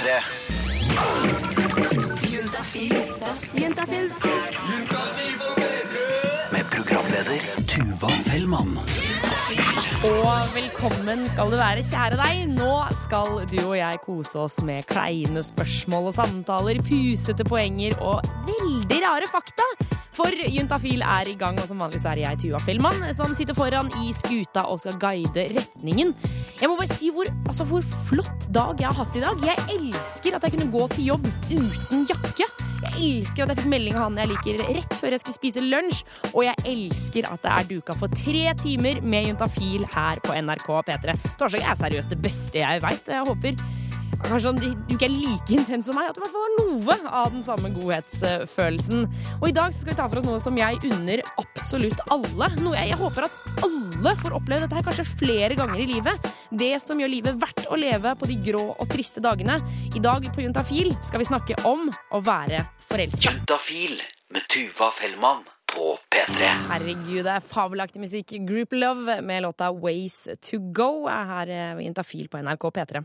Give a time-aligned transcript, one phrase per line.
[0.00, 0.20] P3.
[6.52, 8.78] Med programleder Tuva Fellmann.
[10.04, 12.48] Og velkommen skal du være, kjære deg.
[12.56, 12.72] Nå
[13.04, 19.02] skal du og jeg kose oss med kleine spørsmål og samtaler, pusete poenger og veldig
[19.04, 19.68] rare fakta.
[20.20, 23.56] For Juntafil er i gang, og som vanlig så er jeg, Tua Fellmann, som sitter
[23.56, 26.12] foran i skuta og skal guide retningen.
[26.60, 29.40] Jeg må bare si hvor, altså, hvor flott dag jeg har hatt i dag.
[29.48, 32.50] Jeg elsker at jeg kunne gå til jobb uten jakke.
[32.80, 35.64] Jeg elsker at jeg fikk melding av han jeg liker rett før jeg skulle spise
[35.64, 36.04] lunsj.
[36.34, 40.68] Og jeg elsker at det er duka for tre timer med Juntafil her på NRK
[40.90, 41.16] P3.
[41.40, 43.08] Torsdag er seriøst det beste jeg veit.
[43.08, 43.56] Jeg håper
[44.26, 46.96] Kanskje du ikke er like intens som meg, at du i hvert fall har noe
[47.20, 49.06] av den samme godhetsfølelsen.
[49.40, 52.50] Og i dag skal vi ta for oss noe som jeg unner absolutt alle.
[52.60, 56.30] Noe jeg, jeg håper at alle får oppleve dette her kanskje flere ganger i livet.
[56.50, 59.58] Det som gjør livet verdt å leve på de grå og triste dagene.
[59.94, 63.24] I dag på Juntafil skal vi snakke om å være forelska.
[63.30, 63.98] Juntafil
[64.30, 66.54] med Tuva Fellmann på P3.
[66.70, 68.34] Herregud, det er fabelaktig musikk.
[68.46, 73.04] Group Love med låta Ways to Go er her i ved Juntafil på NRK P3.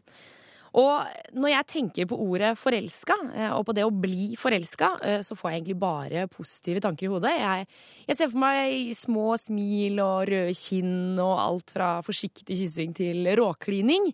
[0.75, 5.21] Og når jeg tenker på ordet forelska, eh, og på det å bli forelska, eh,
[5.23, 7.31] så får jeg egentlig bare positive tanker i hodet.
[7.39, 7.67] Jeg,
[8.09, 13.31] jeg ser for meg små smil og røde kinn og alt fra forsiktig kyssing til
[13.39, 14.11] råklining.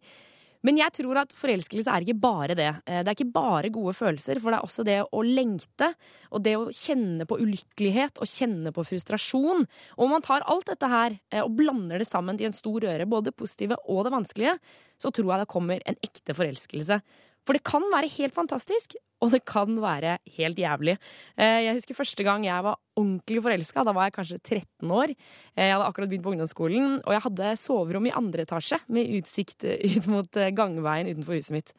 [0.67, 2.69] Men jeg tror at forelskelse er ikke bare det.
[2.85, 5.93] Eh, Det er ikke bare gode følelser, for det er også det å lengte,
[6.31, 9.65] og det å kjenne på ulykkelighet og kjenne på frustrasjon.
[9.97, 12.79] Og om man tar alt dette her eh, og blander det sammen til en stor
[12.85, 14.55] røre, både det positive og det vanskelige,
[15.01, 17.01] så tror jeg det kommer en ekte forelskelse.
[17.41, 20.93] For det kan være helt fantastisk, og det kan være helt jævlig.
[21.37, 23.83] Eh, Jeg husker første gang jeg var ordentlig forelska.
[23.85, 25.09] Da var jeg kanskje 13 år.
[25.57, 29.09] Eh, Jeg hadde akkurat begynt på ungdomsskolen, og jeg hadde soverom i andre etasje med
[29.17, 31.73] utsikt ut mot eh, gangveien utenfor huset mitt.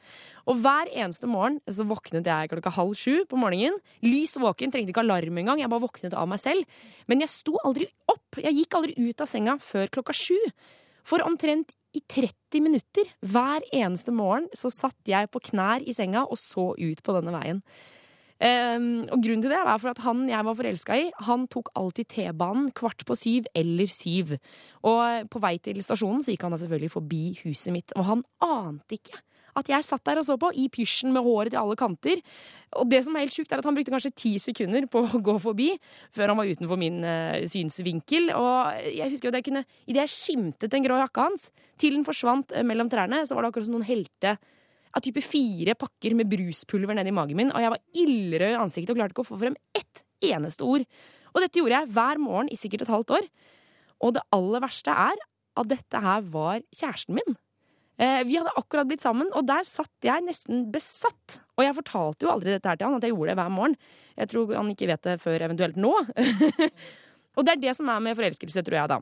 [0.47, 3.79] Og hver eneste morgen så våknet jeg klokka halv sju på morgenen.
[4.03, 5.63] Lys våken, trengte ikke alarm engang.
[5.63, 6.67] Jeg bare våknet av meg selv.
[7.07, 8.39] Men jeg sto aldri opp.
[8.43, 10.39] Jeg gikk aldri ut av senga før klokka sju.
[11.07, 16.25] For omtrent i 30 minutter hver eneste morgen så satt jeg på knær i senga
[16.25, 17.61] og så ut på denne veien.
[18.43, 21.69] Um, og grunnen til det var for at han jeg var forelska i, han tok
[21.79, 24.35] alltid T-banen kvart på syv eller syv.
[24.89, 28.25] Og på vei til stasjonen så gikk han da selvfølgelig forbi huset mitt, og han
[28.43, 29.21] ante ikke
[29.59, 32.23] at jeg satt der og så på, i pysjen med håret til alle kanter.
[32.81, 35.21] Og det som er helt sjukt, er at han brukte kanskje ti sekunder på å
[35.21, 35.69] gå forbi
[36.15, 38.31] før han var utenfor min uh, synsvinkel.
[38.37, 42.07] Og jeg husker at jeg kunne, idet jeg skimtet den grå jakka hans, til den
[42.09, 44.37] forsvant uh, mellom trærne, så var det akkurat som noen helte
[44.93, 48.93] av type fire pakker med bruspulver nedi magen min, og jeg var ildrød i ansiktet
[48.93, 50.03] og klarte ikke å få frem ett
[50.33, 50.85] eneste ord.
[51.33, 53.29] Og dette gjorde jeg hver morgen i sikkert et halvt år.
[54.05, 55.23] Og det aller verste er
[55.61, 57.37] at dette her var kjæresten min.
[57.99, 61.41] Eh, Vi hadde akkurat blitt sammen, og der satt jeg nesten besatt.
[61.59, 63.77] Og jeg fortalte jo aldri dette her til han, at jeg gjorde det hver morgen.
[64.17, 65.93] Jeg tror han ikke vet det før eventuelt nå.
[67.37, 69.01] og det er det som er med forelskelse, tror jeg, da.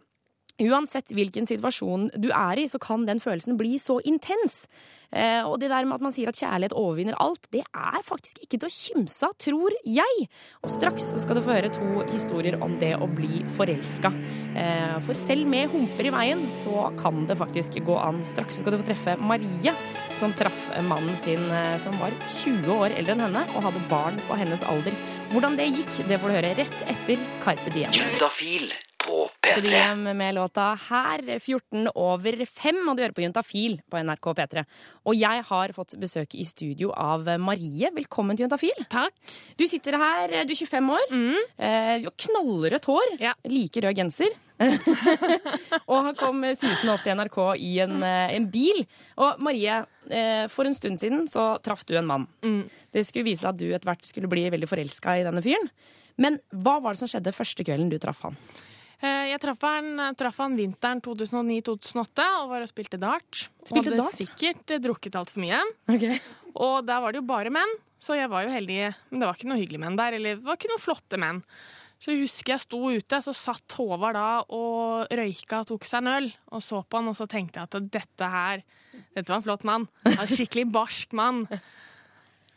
[0.60, 4.66] Uansett hvilken situasjon du er i, så kan den følelsen bli så intens.
[5.10, 8.42] Eh, og det der med at man sier at kjærlighet overvinner alt, det er faktisk
[8.44, 10.26] ikke til å kimse av, tror jeg.
[10.62, 14.12] Og straks skal du få høre to historier om det å bli forelska.
[14.54, 18.22] Eh, for selv med humper i veien, så kan det faktisk gå an.
[18.28, 19.74] Straks skal du få treffe Marie,
[20.20, 24.20] som traff mannen sin eh, som var 20 år eldre enn henne, og hadde barn
[24.28, 24.94] på hennes alder.
[25.34, 27.94] Hvordan det gikk, det får du høre rett etter Carpe Diem.
[27.94, 28.70] Juntafil
[29.54, 30.14] Carpe P3.
[30.14, 34.64] Med låta her, 14 over 5, og du hører på Juntafil på NRK P3.
[35.08, 37.90] Og jeg har fått besøk i studio av Marie.
[37.94, 38.84] Velkommen til Juntafil.
[38.90, 39.14] Takk.
[39.58, 41.06] Du sitter her, du er 25 år.
[41.58, 43.16] Eh, Du har knallrødt hår.
[43.20, 43.34] Ja.
[43.44, 44.30] Like rød genser.
[45.90, 48.84] og han kom susende opp til NRK i en, eh, en bil.
[49.18, 49.80] Og Marie,
[50.10, 52.28] eh, for en stund siden så traff du en mann.
[52.92, 55.70] Det skulle vise at du etter hvert skulle bli veldig forelska i denne fyren.
[56.20, 58.36] Men hva var det som skjedde første kvelden du traff han?
[59.00, 63.46] Eh, Jeg traff han, traff han vinteren 2009-2008 og var og spilte dart.
[63.64, 64.18] Spilte og hadde dart?
[64.18, 65.60] sikkert eh, drukket altfor mye.
[66.60, 68.80] Og der var det jo bare menn, så jeg var jo heldig.
[69.10, 71.42] Men det var ikke noe hyggelige menn der, eller det var ikke noen flotte menn.
[72.00, 76.00] Så jeg husker jeg sto ute, så satt Håvard da og røyka og tok seg
[76.00, 76.28] en øl.
[76.56, 78.62] Og så på han, og så tenkte jeg at dette her
[79.14, 79.84] Dette var en flott mann.
[80.08, 81.42] En skikkelig barsk mann.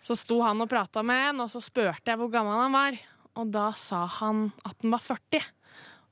[0.03, 2.97] Så sto han og prata med en, og så spurte jeg hvor gammel han var.
[3.39, 5.43] Og da sa han at han var 40.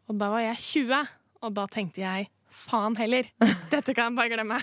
[0.09, 1.01] Og da var jeg 20.
[1.42, 2.30] Og da tenkte jeg
[2.65, 3.27] faen heller,
[3.74, 4.59] dette kan jeg bare glemme.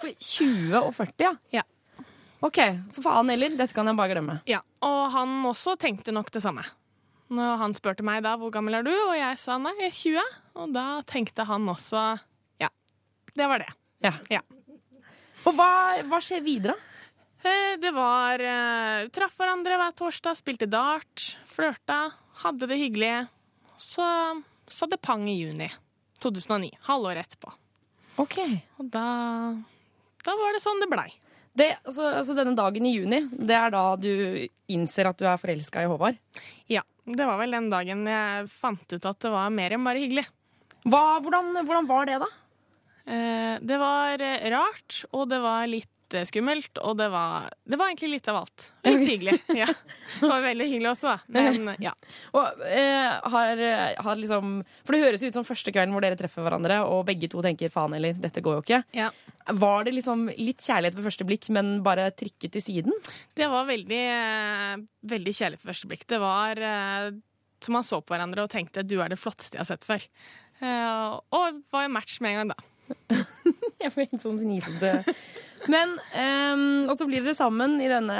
[0.00, 1.32] For 20 og 40, ja?
[1.52, 1.64] Ja.
[2.44, 2.58] Ok,
[2.92, 3.54] så faen heller.
[3.58, 4.38] Dette kan jeg bare glemme.
[4.48, 6.62] Ja, Og han også tenkte nok det samme.
[7.32, 9.96] Når han spurte meg da hvor gammel er du, og jeg sa nei, jeg er
[9.96, 10.34] 20.
[10.62, 12.02] Og da tenkte han også
[12.62, 12.68] ja,
[13.34, 13.72] det var det.
[14.04, 14.12] Ja.
[14.30, 14.42] Ja.
[15.46, 15.70] Og hva,
[16.06, 16.76] hva skjer videre?
[17.42, 21.98] Eh, Det var uh, Traff hverandre hver torsdag, spilte dart, flørta,
[22.44, 23.14] hadde det hyggelig.
[23.80, 24.06] Så
[24.72, 25.68] sa det pang i juni
[26.22, 27.52] 2009, halvåret etterpå.
[28.22, 28.38] Ok.
[28.80, 29.04] Og da,
[30.24, 31.08] da var det sånn det blei.
[31.56, 34.10] Det, altså, altså Denne dagen i juni, det er da du
[34.72, 36.18] innser at du er forelska i Håvard?
[36.68, 40.02] Ja, det var vel den dagen jeg fant ut at det var mer enn bare
[40.02, 40.26] hyggelig.
[40.86, 42.28] Hva, hvordan, hvordan var det, da?
[43.06, 47.78] Eh, Det var eh, rart, og det var litt eh, skummelt, og det var, det
[47.80, 48.66] var egentlig litt av alt.
[48.86, 49.34] Litt hyggelig.
[49.58, 49.66] Ja.
[50.20, 51.18] Det var veldig hyggelig også, da.
[51.34, 51.92] Men ja.
[52.38, 53.62] Og, eh, har,
[54.06, 57.28] har liksom, for det høres ut som første kvelden hvor dere treffer hverandre, og begge
[57.32, 58.82] to tenker faen eller dette går jo ikke.
[58.96, 59.10] ja.
[59.46, 62.96] Var det liksom litt kjærlighet ved første blikk, men bare trykket til siden?
[63.38, 64.72] Det var veldig, eh,
[65.06, 66.02] veldig kjærlighet på første blikk.
[66.10, 67.10] Det var eh,
[67.62, 70.02] som man så på hverandre og tenkte du er det flotteste jeg har sett før.
[70.58, 73.22] Eh, Og var en match med en gang, da.
[73.86, 75.14] Jeg får helt sånn fnisete
[75.72, 78.18] Men, um, Og så blir dere sammen i denne,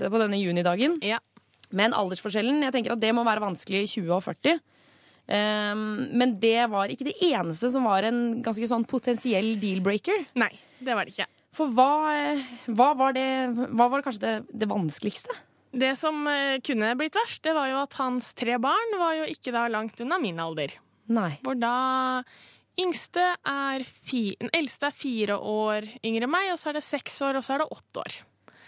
[0.00, 0.98] på denne junidagen.
[1.04, 1.20] Ja.
[1.68, 4.60] Men aldersforskjellen, jeg tenker at det må være vanskelig i 20 og 40.
[5.28, 5.82] Um,
[6.16, 10.24] men det var ikke det eneste som var en ganske sånn potensiell deal-breaker.
[10.40, 11.28] Nei, det var det ikke.
[11.56, 11.90] For hva,
[12.68, 13.28] hva, var, det,
[13.76, 15.36] hva var kanskje det, det vanskeligste?
[15.78, 19.26] Det som eh, kunne blitt verst, det var jo at hans tre barn var jo
[19.28, 20.72] ikke da langt unna min alder.
[21.12, 21.34] Nei.
[21.44, 22.22] Hvor da
[22.78, 26.86] yngste er fi, den eldste er fire år yngre enn meg, og så er det
[26.86, 28.18] seks år, og så er det åtte år.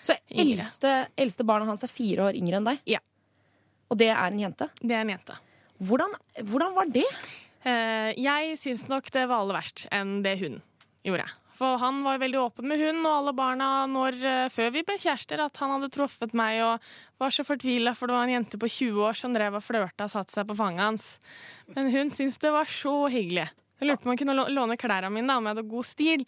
[0.01, 2.81] Så eldste, eldste barnet hans er fire år yngre enn deg?
[2.89, 3.03] Ja.
[3.91, 4.71] Og det er en jente?
[4.81, 5.37] Det er en jente.
[5.87, 6.17] Hvordan,
[6.49, 7.07] hvordan var det?
[7.65, 10.61] Eh, jeg syns nok det var aller verst enn det hun
[11.07, 11.29] gjorde.
[11.61, 14.97] For han var veldig åpen med hun og alle barna når, eh, før vi ble
[14.97, 16.87] kjærester, at han hadde truffet meg og
[17.21, 20.07] var så fortvila, for det var en jente på 20 år som drev og flørta
[20.09, 21.09] og satte seg på fanget hans.
[21.77, 23.51] Men hun syntes det var så hyggelig.
[23.81, 26.27] Jeg lurte på om han kunne låne klærne mine da, om jeg hadde god stil.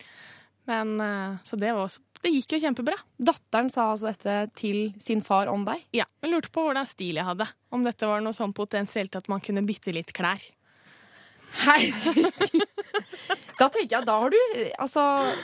[0.70, 2.96] Men, eh, så det, var det gikk jo kjempebra.
[3.19, 5.84] Datteren sa altså dette til sin far om deg?
[5.96, 7.49] Ja, Hun lurte på hvordan stil jeg hadde.
[7.75, 10.43] Om dette var noe sånn potensielt at man kunne bytte litt klær.
[11.62, 12.62] Herregud.
[13.60, 14.38] Da tenker jeg, da har du
[14.81, 15.02] Altså,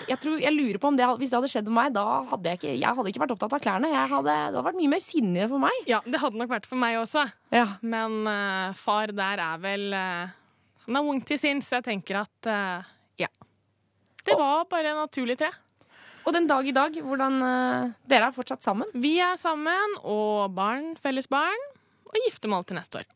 [0.08, 2.50] jeg, tror, jeg lurer på om det, hvis det hadde skjedd med meg, da hadde
[2.50, 3.90] jeg ikke, jeg hadde ikke vært opptatt av klærne.
[3.92, 5.78] Jeg hadde, det hadde vært mye mer sinne for meg.
[5.90, 7.28] Ja, det hadde nok vært for meg også.
[7.54, 7.66] Ja.
[7.84, 10.34] Men uh, far der er vel eh,
[10.88, 12.86] Han er ung til sinns, så jeg tenker at uh,
[13.20, 13.28] ja.
[14.24, 15.92] Det var bare naturlig, tror jeg.
[16.28, 18.88] Og den dag i dag, hvordan uh, Dere er fortsatt sammen?
[18.96, 21.62] Vi er sammen, og barn, felles barn,
[22.08, 23.08] og giftermål til neste år.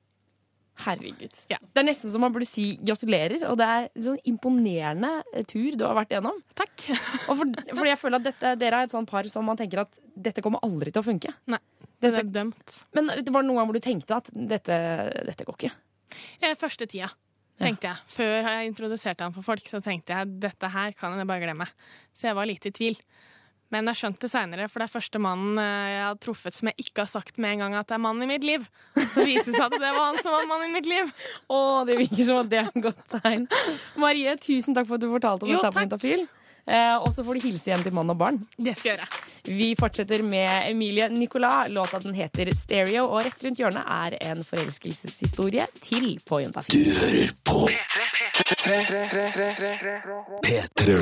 [0.83, 1.35] Herregud.
[1.53, 1.59] Ja.
[1.61, 5.45] Det er nesten som man burde si gratulerer, og det er en sånn imponerende eh,
[5.49, 6.41] tur du har vært igjennom.
[6.59, 6.87] Takk.
[7.29, 9.85] Og for, fordi jeg føler at dette, dere er et sånt par som man tenker
[9.85, 11.35] at dette kommer aldri til å funke.
[11.53, 11.61] Nei,
[12.01, 12.79] det Dette, er dømt.
[12.97, 14.79] men det var noen gang hvor du tenkte at dette,
[15.29, 15.75] dette går ikke?
[16.59, 17.13] Første tida,
[17.61, 18.07] tenkte jeg.
[18.15, 21.69] Før jeg introduserte han for folk, så tenkte jeg dette her kan jeg bare glemme.
[22.17, 22.99] Så jeg var litt i tvil.
[23.73, 26.69] Men jeg skjønte det seinere, for det er første mannen eh, jeg har truffet som
[26.69, 28.67] jeg ikke har sagt med en gang at det er mannen i mitt liv.
[29.15, 31.09] Så viser det seg at det var han som var mannen i mitt liv.
[31.49, 33.49] Å, det virker som at det er et godt tegn.
[34.03, 36.37] Marie, tusen takk for at du fortalte om Jo, dette på takk.
[36.67, 38.39] Eh, og så får du hilse hjem til mann og barn.
[38.55, 39.07] Det skal jeg gjøre.
[39.59, 41.71] Vi fortsetter med Emilie Nicolas.
[41.75, 47.35] Låta den heter Stereo, og rett rundt hjørnet er en forelskelseshistorie til på Du hører
[47.43, 47.67] på
[50.47, 50.97] P3.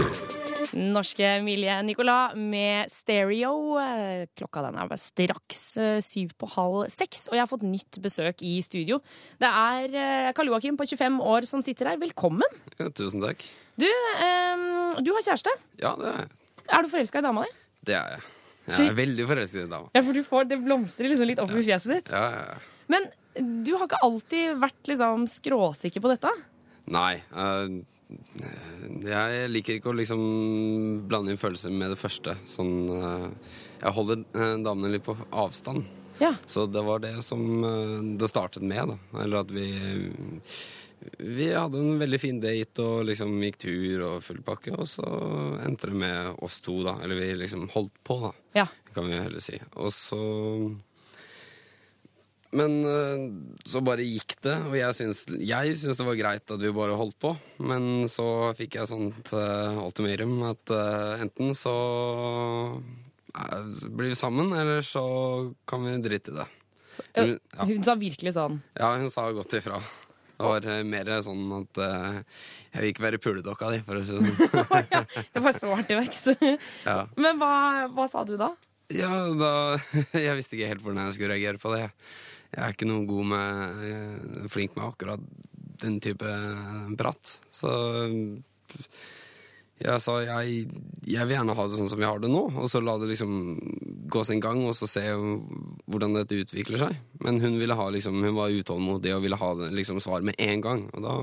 [0.80, 3.76] Norske Emilie Nicolas med Stereo.
[3.80, 8.00] Eh, Klokka den er straks eh, syv på halv seks, og jeg har fått nytt
[8.00, 9.02] besøk i studio.
[9.40, 12.00] Det er Karl Joakim på 25 år som sitter her.
[12.00, 12.48] Velkommen.
[12.80, 13.44] Ja, tusen takk.
[13.80, 14.66] Du, eh,
[15.00, 15.52] du har kjæreste.
[15.80, 16.28] Ja, det er,
[16.70, 17.56] Er du forelska i dama di?
[17.88, 18.26] det er jeg.
[18.70, 19.88] Jeg er veldig forelsket i dama.
[19.96, 22.10] Ja, for du får, Det blomstrer liksom litt opp i fjeset ditt.
[22.12, 22.58] Ja, ja, ja.
[22.92, 23.08] Men
[23.64, 26.30] du har ikke alltid vært liksom skråsikker på dette?
[26.90, 27.22] Nei.
[27.30, 27.80] eh,
[29.06, 30.22] jeg liker ikke å liksom
[31.10, 32.34] blande inn følelser med det første.
[32.50, 33.26] Sånn eh,
[33.84, 35.86] Jeg holder eh, damene litt på avstand.
[36.20, 36.34] Ja.
[36.50, 37.40] Så det var det som
[38.20, 39.22] det startet med, da.
[39.22, 39.70] Eller at vi
[41.16, 45.06] Vi hadde en veldig fin date og liksom gikk tur og full pakke, og så
[45.64, 46.98] endte det med oss to, da.
[47.04, 48.32] Eller vi liksom holdt på, da.
[48.62, 48.66] Ja.
[48.94, 49.56] kan vi heller si.
[49.78, 50.20] Og så
[52.50, 53.20] Men eh,
[53.62, 56.98] så bare gikk det, og jeg syns, jeg syns det var greit at vi bare
[56.98, 57.34] holdt på.
[57.62, 61.76] Men så fikk jeg sånt uh, ultimatum at uh, enten så
[62.74, 65.04] uh, blir vi sammen, eller så
[65.62, 66.48] kan vi drite i det.
[67.14, 68.58] Hun, ja, Hun sa virkelig sånn.
[68.76, 69.78] ja, hun sa godt ifra.
[70.40, 72.18] Det var eh, mer sånn at uh,
[72.70, 75.04] jeg vil ikke være puledokka di, for å si det sånn.
[75.36, 76.96] Det var svart i vekst ja.
[77.20, 77.52] Men hva,
[77.92, 78.54] hva sa du da?
[78.90, 79.52] Ja, da
[80.26, 81.84] Jeg visste ikke helt hvordan jeg skulle reagere på det.
[82.50, 85.28] Jeg er ikke noe god med eh, Flink med akkurat
[85.80, 86.32] den type
[86.98, 87.36] prat.
[87.54, 87.70] Så
[89.80, 90.64] jeg sa jeg,
[91.08, 93.08] jeg vil gjerne ha det sånn som vi har det nå, og så la det
[93.10, 93.32] liksom
[94.12, 96.98] gå sin gang, og så se hvordan dette utvikler seg.
[97.24, 100.36] Men hun ville ha liksom, hun var utålmodig og ville ha det, liksom, svar med
[100.42, 100.84] en gang.
[100.92, 101.14] Og da,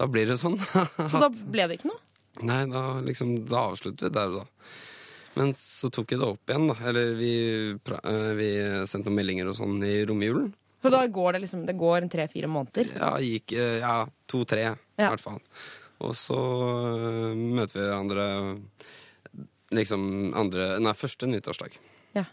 [0.00, 0.56] da blir det sånn.
[1.10, 2.00] Så da ble det ikke noe?
[2.46, 4.48] Nei, da, liksom, da avsluttet vi der og da.
[5.34, 6.74] Men så tok jeg det opp igjen, da.
[6.86, 7.30] Eller vi,
[7.74, 8.48] eh, vi
[8.86, 10.52] sendte noen meldinger og sånn i romjulen.
[10.84, 12.90] For da går det liksom Det går tre-fire måneder.
[13.00, 13.94] Ja, gikk eh, ja,
[14.30, 15.08] to-tre, i Ja.
[15.14, 15.40] hvert fall.
[16.02, 18.26] Og så øh, møter vi andre
[19.74, 21.78] liksom andre Nei, første nyttårsdag.
[22.14, 22.26] Ja.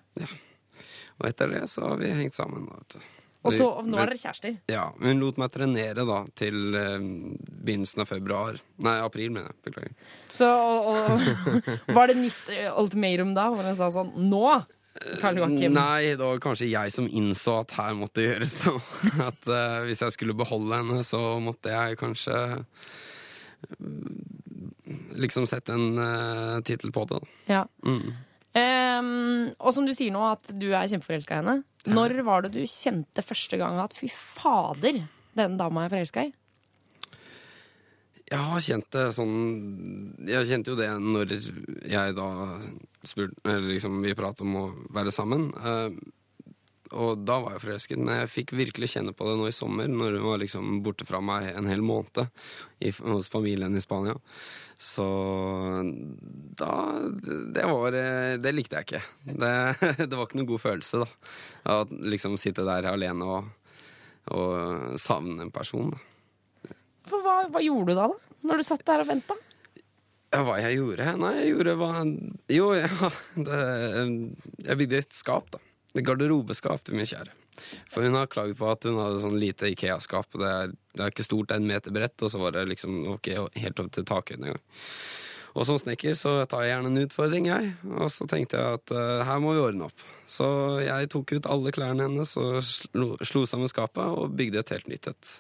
[1.22, 2.68] Og etter det så har vi hengt sammen.
[2.70, 3.10] da, Vet du.
[3.42, 4.58] Og så, nå er dere kjærester.
[4.70, 8.60] Ja, Hun lot meg trenere da til eh, begynnelsen av februar.
[8.86, 9.58] Nei, april, mener jeg.
[9.66, 9.96] Beklager.
[10.38, 14.46] Så og, og, Var det nytt eh, ultimatum da, hvor hun sa sånn Nå!
[15.22, 15.72] Karl Joakim.
[15.74, 18.82] Nei, det var kanskje jeg som innså at her måtte gjøres noe.
[19.30, 22.36] At eh, hvis jeg skulle beholde henne, så måtte jeg kanskje
[25.22, 27.22] liksom sette en uh, tittel på det.
[27.52, 27.66] Ja.
[27.86, 28.12] Mm.
[28.52, 31.62] Um, og som du sier nå, at du er kjempeforelska i henne.
[31.88, 35.04] Når var det du kjente første gang at fy fader,
[35.38, 36.34] denne dama er forelska i?
[38.32, 39.34] Jeg har kjent det sånn
[40.24, 42.28] Jeg kjente jo det når jeg da
[43.04, 44.64] spurte Eller liksom vi pratet om å
[44.96, 45.50] være sammen.
[45.52, 45.90] eh,
[46.92, 49.88] og da var jeg forelsket, men jeg fikk virkelig kjenne på det nå i sommer,
[49.92, 52.26] når hun var liksom borte fra meg en hel måned
[52.84, 54.18] i, hos familien i Spania.
[54.82, 55.06] Så
[56.58, 56.72] da
[57.54, 59.02] Det var eh, Det likte jeg ikke.
[59.30, 59.52] Det,
[60.10, 61.36] det var ikke noen god følelse, da.
[61.70, 63.78] Å liksom sitte der alene og,
[64.34, 65.94] og savne en person.
[65.94, 66.76] da.
[67.12, 68.38] Hva, hva gjorde du da, da?
[68.50, 69.38] Når du satt der og venta?
[70.32, 71.14] Ja, hva jeg gjorde?
[71.20, 71.90] Nei, jeg gjorde hva
[72.56, 73.12] Jo, ja,
[73.48, 73.60] det,
[74.66, 75.62] jeg bygde et skap, da.
[76.00, 77.34] Garderobeskap til min kjære.
[77.92, 80.38] For hun har klaget på at hun hadde sånn lite Ikea-skap.
[80.40, 80.54] Det,
[80.96, 83.52] det er ikke stort, det er en meter bredt, og så var det liksom var
[83.60, 84.64] helt opp til takhøyden engang.
[85.52, 87.74] Og som snekker så tar jeg gjerne en utfordring, jeg.
[88.00, 90.06] Og så tenkte jeg at uh, her må vi ordne opp.
[90.30, 90.48] Så
[90.80, 94.88] jeg tok ut alle klærne hennes og slo, slo sammen skapet og bygde et helt
[94.92, 95.34] nytt et.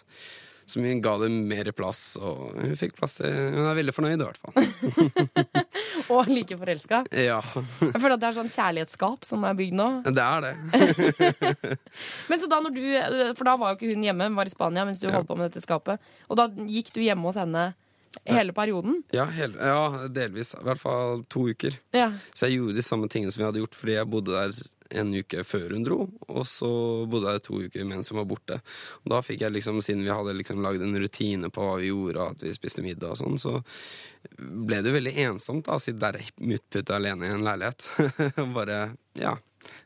[0.72, 4.28] Som ga det mer plass, og hun fikk plass til Hun er veldig fornøyd, i
[4.30, 4.54] hvert fall.
[6.16, 7.01] Og like forelska?
[7.16, 9.88] Ja, Jeg føler at det er sånn kjærlighetsskap som er bygd nå.
[10.08, 10.54] det er det.
[12.32, 12.82] Men så da når du,
[13.38, 15.16] For da var jo ikke hun hjemme, hun var i Spania mens du Ja.
[15.18, 16.00] holdt på med dette skapet.
[16.30, 17.72] Og da gikk du hjemme hos henne
[18.28, 19.01] hele perioden?
[19.16, 20.54] Ja, hel, ja, delvis.
[20.58, 21.78] I hvert fall to uker.
[21.96, 22.12] Ja.
[22.36, 24.56] Så jeg gjorde de samme tingene som vi hadde gjort, fordi jeg bodde der
[25.00, 26.69] en uke før hun dro, og så
[27.10, 28.57] bodde jeg to uker mens hun var borte.
[29.03, 31.91] Og da fikk jeg liksom, siden vi hadde liksom lagd en rutine på hva vi
[31.91, 33.55] gjorde, at vi spiste middag og sånn, så
[34.38, 36.19] ble det jo veldig ensomt da, å sitte der
[36.57, 37.88] utputta alene i en leilighet.
[38.43, 38.81] Og bare
[39.19, 39.36] Ja,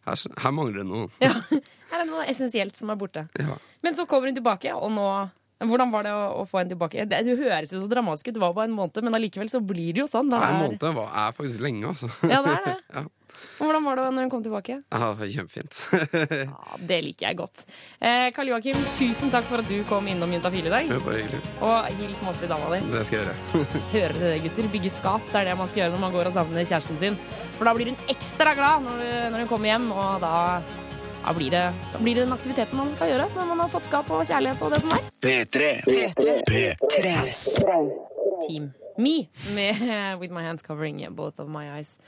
[0.06, 1.10] her, her mangler det noe.
[1.24, 1.38] ja.
[1.86, 3.22] Her er det noe essensielt som er borte.
[3.40, 3.54] Ja.
[3.86, 5.06] Men så kommer hun tilbake, og nå
[5.64, 7.06] hvordan var det å, å få henne tilbake?
[7.08, 9.62] Det, det høres jo så dramatisk ut, det var bare en måned, men allikevel så
[9.64, 10.28] blir det jo sånn.
[10.34, 12.10] Da En er, måned er faktisk lenge, altså.
[12.28, 12.76] Ja, det er det.
[12.98, 13.06] Ja.
[13.58, 14.78] Hvordan var det når hun kom tilbake?
[14.92, 15.78] Ja, kjempefint.
[16.46, 17.64] Ja, Det liker jeg godt.
[18.00, 20.90] Eh, Karl Joakim, tusen takk for at du kom innom Juntafil i dag.
[20.90, 21.42] Det var hyggelig.
[21.66, 22.82] Og hils masse til dama di.
[22.92, 23.66] Det skal jeg gjøre.
[23.96, 24.72] Hører dere det, gutter?
[24.76, 25.28] Bygge skap.
[25.32, 27.20] Det er det man skal gjøre når man går og savner kjæresten sin.
[27.58, 30.34] For da blir hun ekstra glad når, når hun kommer hjem, og da,
[31.24, 33.88] da, blir det, da blir det den aktiviteten man skal gjøre når man har fått
[33.92, 35.14] skap og kjærlighet og det som er.
[35.26, 35.76] P3.
[36.52, 37.16] P3.
[38.46, 42.00] Team Me med With My Hands Covering Both of My Eyes.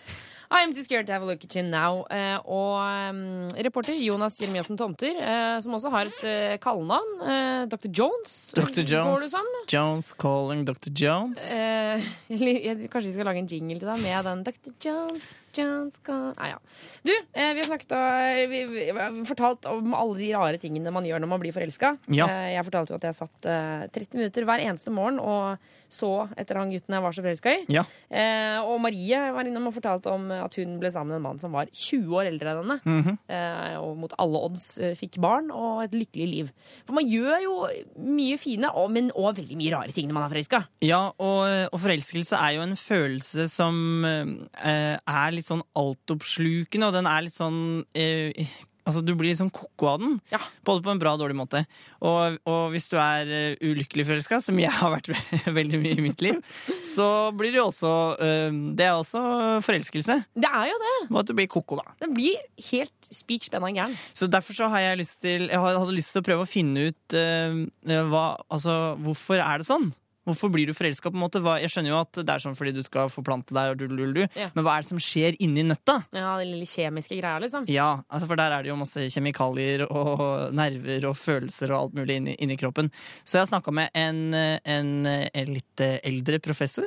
[0.49, 2.05] I am too scared to have a look at you now.
[2.09, 7.17] Eh, og um, reporter Jonas Jeremiassen Tomter, eh, som også har et eh, kallenavn.
[7.19, 7.89] Eh, Dr.
[7.91, 8.35] Jones.
[8.55, 8.63] Dr.
[8.63, 9.27] Går det Jones.
[9.33, 9.51] sånn?
[9.67, 10.93] Jones calling Dr.
[10.95, 11.51] Jones.
[11.51, 14.71] Eh, jeg, kanskje vi skal lage en jingle til deg med den Dr.
[14.87, 15.27] Jones,
[15.57, 16.31] Jones call.
[16.37, 16.59] Nei, ja.
[17.03, 20.93] Du, eh, vi har snakket og, vi, vi, har fortalt om alle de rare tingene
[20.95, 21.95] man gjør når man blir forelska.
[22.07, 22.29] Ja.
[22.29, 26.27] Eh, jeg fortalte jo at jeg satt eh, 30 minutter hver eneste morgen og så
[26.35, 27.61] etter han gutten jeg var så forelska i.
[27.77, 27.83] Ja.
[28.07, 31.41] Eh, og Marie var innom og fortalte om at hun ble sammen med en mann
[31.41, 32.79] som var 20 år eldre enn henne.
[32.86, 33.17] Mm -hmm.
[33.82, 36.51] og mot alle odds eh, fikk barn og et lykkelig liv.
[36.86, 37.53] For man gjør jo
[37.98, 40.63] mye fine, men òg veldig mye rare ting når man er forelska.
[40.82, 46.94] Ja, og, og forelskelse er jo en følelse som eh, er litt sånn altoppslukende, og
[46.94, 48.48] den er litt sånn eh,
[48.88, 50.15] Altså, du blir liksom ko-ko av den.
[50.32, 50.39] Ja.
[50.67, 51.63] Både på en bra og dårlig måte.
[52.00, 55.12] Og, og hvis du er eh, ulykkelig forelska, som jeg har vært
[55.60, 56.39] veldig mye i mitt liv,
[56.88, 59.22] så blir det jo også eh, Det er også
[59.65, 60.20] forelskelse.
[60.38, 60.96] Det er jo det.
[61.10, 61.98] Og at du blir ko-ko, da.
[62.03, 62.39] Den blir
[62.70, 63.96] helt spik spenna gæren.
[64.15, 66.89] Så derfor så har jeg lyst til Jeg hadde lyst til å prøve å finne
[66.89, 69.91] ut uh, hva Altså, hvorfor er det sånn?
[70.27, 71.10] Hvorfor blir du forelska?
[71.62, 74.50] Jeg skjønner jo at det er sånn fordi du skal forplante deg, og du, Ja.
[74.53, 76.03] men hva er det som skjer inni nøtta?
[76.12, 77.65] Ja, den lille kjemiske greia, liksom.
[77.72, 81.93] Ja, altså for der er det jo masse kjemikalier og nerver og følelser og alt
[82.01, 82.91] mulig inni, inni kroppen.
[83.24, 86.86] Så jeg har snakka med en, en, en litt eldre professor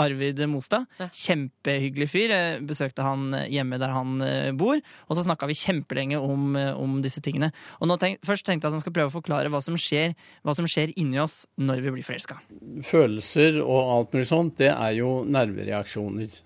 [0.00, 0.86] Arvid Mostad.
[1.00, 1.08] Ja.
[1.12, 2.32] Kjempehyggelig fyr.
[2.34, 6.72] Jeg besøkte han hjemme der han eh, bor, og så snakka vi kjempelenge om, eh,
[6.76, 7.52] om disse tingene.
[7.80, 10.14] Og nå tenk, Først tenkte jeg at han skal prøve å forklare hva som skjer,
[10.46, 12.38] hva som skjer inni oss når vi blir forelska.
[12.86, 16.40] følelser og alt mulig sånt, det er jo nervereaksjoner.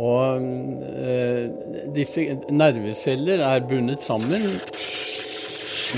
[0.00, 1.44] Og øh,
[1.94, 4.44] disse nerveceller er bundet sammen.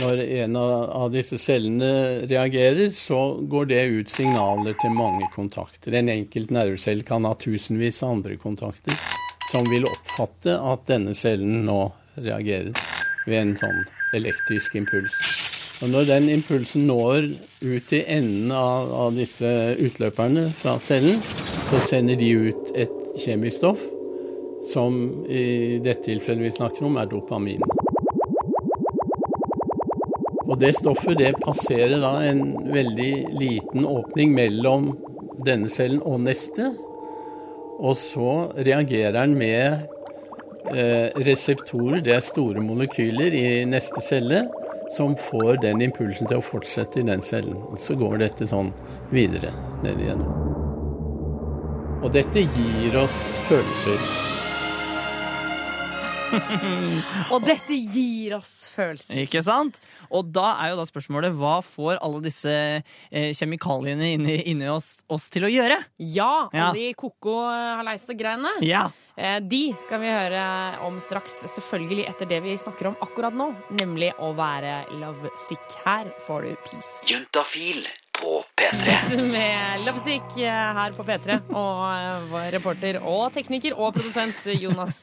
[0.00, 5.98] Når en av, disse cellene reagerer, så går det ut signaler til mange kontakter.
[5.98, 8.96] En enkelt nervecelle kan ha tusenvis av andre kontakter
[9.52, 11.82] som vil oppfatte at denne cellen nå
[12.16, 12.72] reagerer
[13.26, 13.82] ved en sånn
[14.16, 15.12] elektrisk impuls.
[15.82, 17.26] Og når den impulsen når
[17.60, 19.50] ut til enden av, av disse
[19.82, 21.20] utløperne fra cellen,
[21.68, 23.82] så sender de ut et kjemisk stoff
[24.72, 27.64] som i dette tilfellet vi snakker om, er dopamin.
[30.52, 32.42] Og det stoffet det passerer da en
[32.74, 34.90] veldig liten åpning mellom
[35.46, 36.74] denne cellen og neste,
[37.82, 39.86] og så reagerer den med
[40.76, 44.44] eh, reseptorer, det er store molekyler i neste celle,
[44.92, 47.56] som får den impulsen til å fortsette i den cellen.
[47.72, 48.74] Og så går dette sånn
[49.10, 50.36] videre ned igjennom.
[52.02, 53.16] Og dette gir oss
[53.48, 54.41] følelser.
[57.32, 59.16] Og dette gir oss følelser.
[59.24, 59.78] Ikke sant?
[60.12, 64.98] Og da er jo da spørsmålet hva får alle disse eh, kjemikaliene inni, inni oss,
[65.12, 65.78] oss til å gjøre?
[65.98, 66.68] Ja, Ja.
[66.70, 68.52] alle de koko halleiste greiene.
[68.64, 68.86] Ja.
[69.16, 70.44] Eh, De skal vi høre
[70.86, 75.76] om straks, selvfølgelig etter det vi snakker om akkurat nå, nemlig å være lovesick.
[75.84, 76.92] Her får du Peace.
[77.10, 77.82] Juntafil
[78.16, 79.22] på P3.
[79.32, 85.00] Med Lovesick eh, her på P3, og eh, vår reporter og tekniker og produsent Jonas.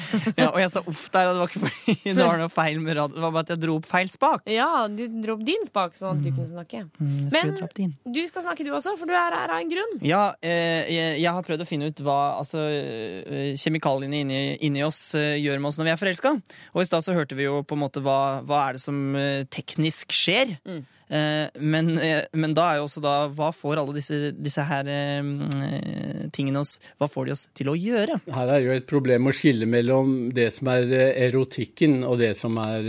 [0.40, 0.48] ja.
[0.50, 2.98] Og jeg sa uff der, og det var ikke fordi det var noe feil med
[2.98, 3.16] radio.
[3.16, 4.46] Det var bare at jeg dro opp feil spak.
[4.50, 6.84] Ja, du dro opp din spak, sånn at du kunne snakke.
[6.98, 7.94] Mm, Men-.
[8.12, 9.94] Du skal snakke, du også, for du er her av en grunn.
[10.06, 14.84] Ja, eh, jeg, jeg har prøvd å finne ut hva altså, eh, kjemikaliene inni, inni
[14.86, 16.34] oss eh, gjør med oss når vi er forelska.
[16.74, 19.00] Og i stad så hørte vi jo på en måte hva, hva er det som
[19.18, 20.56] eh, teknisk skjer.
[20.68, 20.82] Mm.
[21.12, 24.88] Eh, men, eh, men da er jo også da Hva får alle disse, disse her
[24.88, 28.16] eh, mm, tingene oss Hva får de oss til å gjøre?
[28.32, 30.88] Her er jo et problem å skille mellom det som er
[31.26, 32.88] erotikken og det som er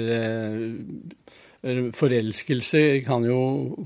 [1.64, 3.38] Forelskelse kan jo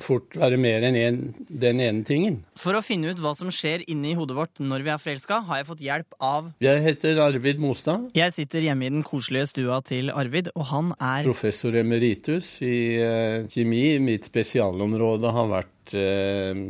[0.02, 2.40] fort være mer enn en, den ene tingen.
[2.58, 5.62] For å finne ut hva som skjer inni hodet vårt når vi er forelska, har
[5.62, 9.80] jeg fått hjelp av Jeg heter Arvid Mostad, Jeg sitter hjemme i den koselige stua
[9.86, 13.86] til Arvid, og han er professor emeritus i uh, kjemi.
[14.02, 16.66] Mitt spesialområde har vært uh,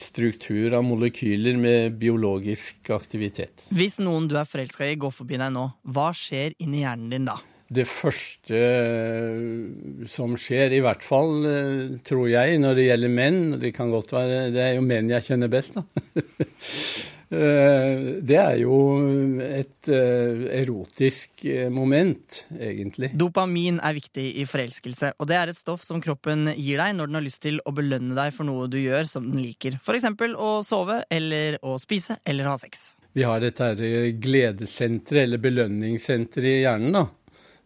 [0.00, 3.68] struktur av molekyler med biologisk aktivitet.
[3.74, 7.28] Hvis noen du er forelska i, går forbi deg nå, hva skjer inni hjernen din
[7.28, 7.36] da?
[7.70, 13.38] Det første eh, som skjer, i hvert fall eh, tror jeg, når det gjelder menn
[13.62, 15.86] Det kan godt være, det er jo menn jeg kjenner best, da.
[17.30, 18.74] Eh, Det er jo
[19.46, 23.12] et erotisk moment, egentlig.
[23.14, 27.06] Dopamin er viktig i forelskelse, og det er et stoff som kroppen gir deg når
[27.06, 29.78] den har lyst til å belønne deg for noe du gjør som den liker.
[29.78, 32.96] Eksempel å sove, eller å spise, eller ha sex.
[33.14, 33.72] Vi har dette
[34.22, 37.06] gledessenteret, eller belønningssenteret i hjernen, da.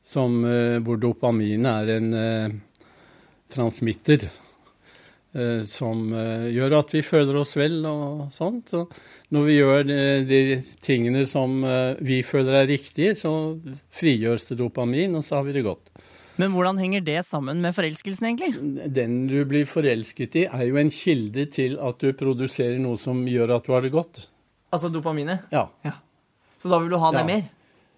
[0.04, 2.48] Som, eh, hvor dopamin er en eh,
[3.52, 4.26] transmitter.
[5.34, 8.68] eh, Som gjør at vi føler oss vel og sånt.
[8.70, 8.84] Så
[9.34, 10.40] når vi gjør de, de
[10.84, 11.56] tingene som
[12.04, 13.32] vi føler er riktige, så
[13.90, 15.90] frigjøres det dopamin, og så har vi det godt.
[16.36, 18.88] Men hvordan henger det sammen med forelskelsen, egentlig?
[18.94, 23.20] Den du blir forelsket i, er jo en kilde til at du produserer noe som
[23.26, 24.24] gjør at du har det godt.
[24.74, 25.44] Altså dopaminet.
[25.54, 25.68] Ja,
[26.58, 27.26] Så da vil du ha det Ja.
[27.26, 27.44] mer?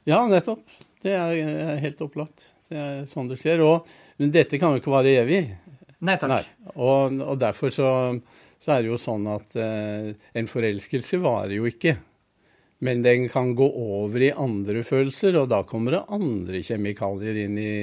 [0.07, 0.61] ja nettopp.
[1.07, 2.49] Det er er helt opplagt.
[2.67, 3.63] Det er sånn det skjer.
[3.63, 3.87] Og,
[4.19, 5.45] men dette kan jo ikke vare evig.
[6.07, 6.33] Nei takk.
[6.35, 6.73] Nei.
[6.75, 7.89] Og, og derfor så,
[8.61, 11.97] så er det jo sånn at eh, en forelskelse varer jo ikke.
[12.85, 17.57] Men den kan gå over i andre følelser, og da kommer det andre kjemikalier inn
[17.57, 17.77] i,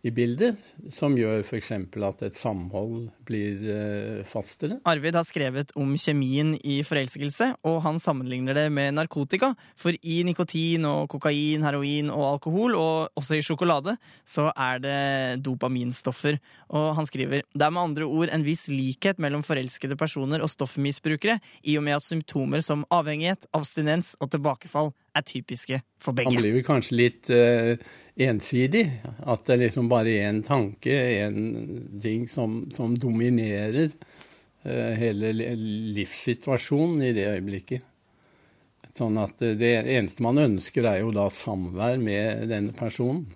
[0.00, 0.56] i bildet,
[0.92, 1.72] som gjør f.eks.
[1.76, 4.78] at et samhold blir eh, fastere.
[4.88, 9.52] Arvid har skrevet om kjemien i forelskelse, og han sammenligner det med narkotika.
[9.80, 15.00] For i nikotin og kokain, heroin og alkohol, og også i sjokolade, så er det
[15.44, 16.40] dopaminstoffer.
[16.72, 20.52] Og han skriver det er med andre ord en viss likhet mellom forelskede personer og
[20.52, 26.32] stoffmisbrukere, i og med at symptomer som avhengighet, abstinens og tilbakefall er typiske for begge.
[26.32, 27.74] Han blir vel kanskje litt uh,
[28.20, 28.86] ensidig.
[29.26, 30.96] At det er liksom bare én tanke,
[31.26, 35.32] én ting som, som dominerer uh, hele
[35.96, 37.86] livssituasjonen i det øyeblikket.
[38.96, 43.28] Sånn at eh, det eneste man ønsker, er jo da samvær med denne personen.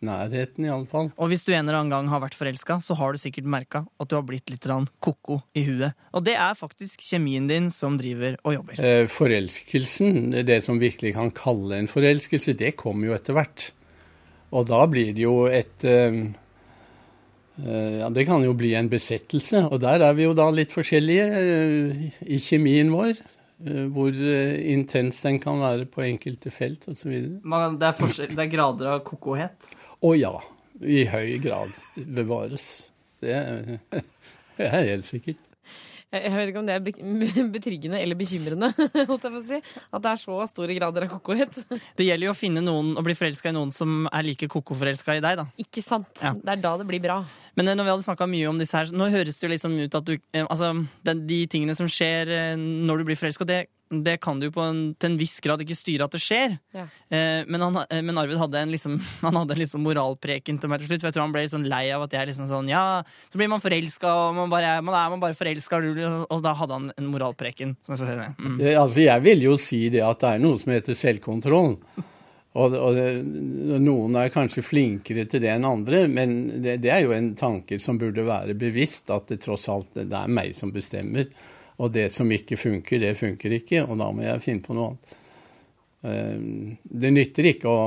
[0.00, 1.10] Nærheten, iallfall.
[1.20, 3.82] Og hvis du en eller annen gang har vært forelska, så har du sikkert merka
[4.00, 4.64] at du har blitt litt
[5.04, 5.98] ko-ko i huet.
[6.16, 8.80] Og det er faktisk kjemien din som driver og jobber.
[8.80, 13.70] Eh, forelskelsen, det som virkelig kan kalle en forelskelse, det kommer jo etter hvert.
[14.56, 16.16] Og da blir det jo et eh,
[17.60, 19.66] eh, Ja, det kan jo bli en besettelse.
[19.68, 21.28] Og der er vi jo da litt forskjellige
[22.24, 23.20] i kjemien vår.
[23.66, 27.10] Eh, Hvor eh, intens den kan være på enkelte felt osv.
[27.10, 29.70] Det er, det er grader av ko-ko-het.
[30.00, 30.34] Å ja,
[30.80, 31.76] i høy grad
[32.16, 32.66] bevares.
[33.20, 33.78] Det er,
[34.56, 35.49] det er helt sikkert.
[36.10, 38.72] Jeg vet ikke om det er betryggende eller bekymrende,
[39.46, 39.60] si.
[39.94, 41.54] At det er så store grader av kokohet.
[41.98, 45.18] Det gjelder jo å finne noen og bli forelska i noen som er like ko-ko-forelska
[45.18, 45.46] i deg, da.
[45.62, 46.10] Ikke sant?
[46.18, 46.32] Ja.
[46.34, 47.20] Det er da det blir bra.
[47.58, 49.76] Men eh, når vi hadde snakka mye om disse her, nå høres det jo liksom
[49.78, 50.72] ut at du eh, Altså,
[51.06, 55.10] de tingene som skjer eh, når du blir forelska, det, det kan du en, til
[55.10, 56.52] en viss grad ikke styre at det skjer.
[56.76, 56.84] Ja.
[57.10, 60.70] Eh, men, han, eh, men Arvid hadde en liksom Han hadde en liksom moralpreken til
[60.70, 61.02] meg til slutt.
[61.02, 63.40] For jeg tror han ble litt sånn lei av at jeg liksom sånn Ja, så
[63.40, 65.82] blir man forelska, og man, bare, man er man bare forelska,
[66.30, 67.74] og da hadde han en moralpreken.
[67.86, 68.06] Sånn, så,
[68.38, 68.56] mm.
[68.76, 71.76] Altså, jeg vil jo si det at det er noe som heter selvkontroll.
[72.50, 73.10] Og, og det,
[73.78, 77.78] noen er kanskje flinkere til det enn andre, men det, det er jo en tanke
[77.82, 81.30] som burde være bevisst, at det tross alt det er meg som bestemmer.
[81.80, 84.92] Og det som ikke funker, det funker ikke, og da må jeg finne på noe
[84.92, 85.16] annet.
[86.04, 87.84] Eh, Det nytter ikke å,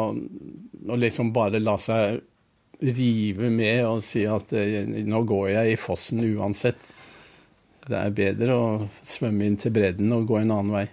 [0.90, 2.22] å liksom bare la seg
[2.84, 6.90] rive med og si at eh, nå går jeg i fossen uansett.
[7.84, 8.68] Det er bedre å
[9.04, 10.86] svømme inn til bredden og gå en annen vei.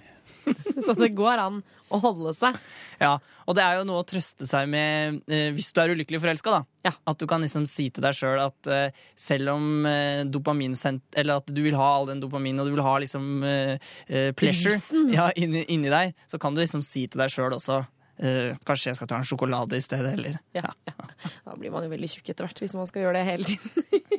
[0.87, 1.61] Så det går an
[1.91, 2.59] å holde seg.
[3.01, 6.21] Ja, og det er jo noe å trøste seg med eh, hvis du er ulykkelig
[6.23, 6.91] forelska, da.
[6.91, 6.95] Ja.
[7.11, 11.03] At du kan liksom si til deg sjøl at eh, selv om eh, dopaminsent...
[11.19, 13.27] Eller at du vil ha all den dopaminen, og du vil ha liksom
[14.39, 14.77] pleasure
[15.13, 17.83] ja, inni, inni deg, så kan du liksom si til deg sjøl også
[18.23, 20.95] eh, Kanskje jeg skal ta en sjokolade i stedet, eller Ja, ja.
[21.45, 23.71] Da blir man jo veldig tjukk etter hvert hvis man skal gjøre det hele tiden.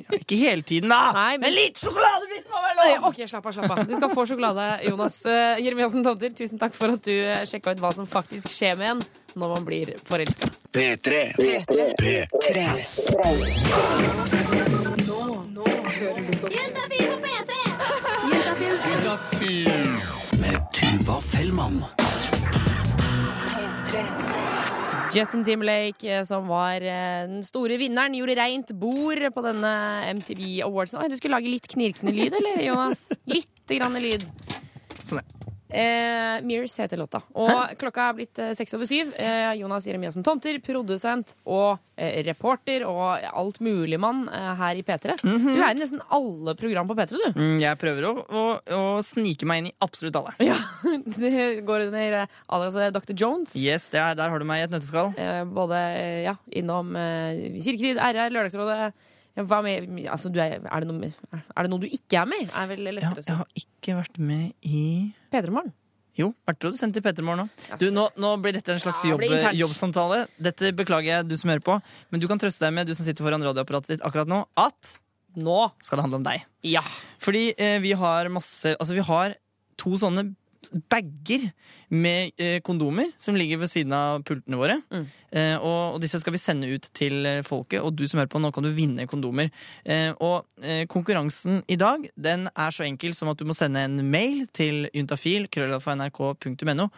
[0.02, 1.00] ja, Ikke hele tiden, da!
[1.16, 3.08] Nei, men- men litt sjokoladebit må vel lov!
[3.10, 3.82] ok, slapp av, slapp av.
[3.88, 6.30] Du skal få sjokolade, Jonas uh, Jeremiassen Tomter.
[6.38, 9.02] Tusen takk for at du uh, sjekka ut hva som faktisk skjer med en
[9.40, 10.50] når man blir forelska.
[10.76, 11.22] P3.
[12.02, 12.66] P3.
[16.52, 17.52] Juntafil på P3!
[18.92, 19.70] Juntafil
[20.40, 21.84] Med Tuva Fellmann.
[25.12, 29.72] Justin Timberlake, eh, som var eh, den store vinneren, gjorde reint bord på denne
[30.16, 31.02] MTV Awardsen.
[31.02, 33.10] Oi, du skulle lage litt knirkende lyd, eller, Jonas?
[33.28, 34.24] Litt grann lyd.
[35.04, 35.41] Sånn, ja.
[35.72, 37.22] Eh, Mears heter låta.
[37.38, 39.12] Og klokka er blitt eh, seks over syv.
[39.16, 44.84] Eh, Jonas Jeremiassen Tomter, produsent og eh, reporter og alt mulig mann eh, her i
[44.84, 45.16] P3.
[45.22, 45.30] Du
[45.62, 47.38] er i nesten alle program på P3, du.
[47.40, 48.44] Mm, Jeg prøver å, å,
[48.76, 50.34] å snike meg inn i absolutt alle.
[50.44, 50.58] Ja,
[51.22, 53.14] Det går under eh, alias eh, Dr.
[53.16, 53.56] Jones.
[53.56, 55.14] Yes, det er, Der har du meg i et nøtteskall.
[55.16, 55.80] Eh, både
[56.28, 58.92] ja, innom Kirketid, RR, Lørdagsrådet.
[59.36, 62.28] Ja, Hva med, altså, du er, er, det noe, er det noe du ikke er
[62.28, 62.48] med i?
[62.52, 64.82] Er vel lettere ja, jeg har ikke vært med i
[65.32, 65.72] P3 Morgen.
[66.18, 67.76] Jo, vært produsent i P3 Morgen nå.
[67.80, 70.26] Du, nå, nå blir dette en slags Ja, jobb, jobbsamtale.
[70.36, 71.78] Dette beklager jeg, du som hører på.
[72.12, 74.98] Men du kan trøste deg med, du som sitter foran radioapparatet ditt akkurat nå, at
[75.40, 75.58] Nå!
[75.80, 76.44] skal det handle om deg.
[76.68, 76.84] Ja.
[77.22, 79.38] Fordi eh, vi har masse Altså, vi har
[79.80, 80.26] to sånne
[80.90, 81.48] bager
[81.88, 84.78] med eh, kondomer som ligger ved siden av pultene våre.
[84.92, 85.06] Mm.
[85.32, 88.40] Eh, og, disse skal vi sende ut til eh, folket, og du som hører på,
[88.42, 89.52] nå kan du vinne kondomer.
[89.84, 90.48] Eh, og
[90.92, 94.86] konkurransen i dag den er så enkel som at du må sende en mail til
[94.94, 96.88] juntafil, krøllalfa.nrk.no,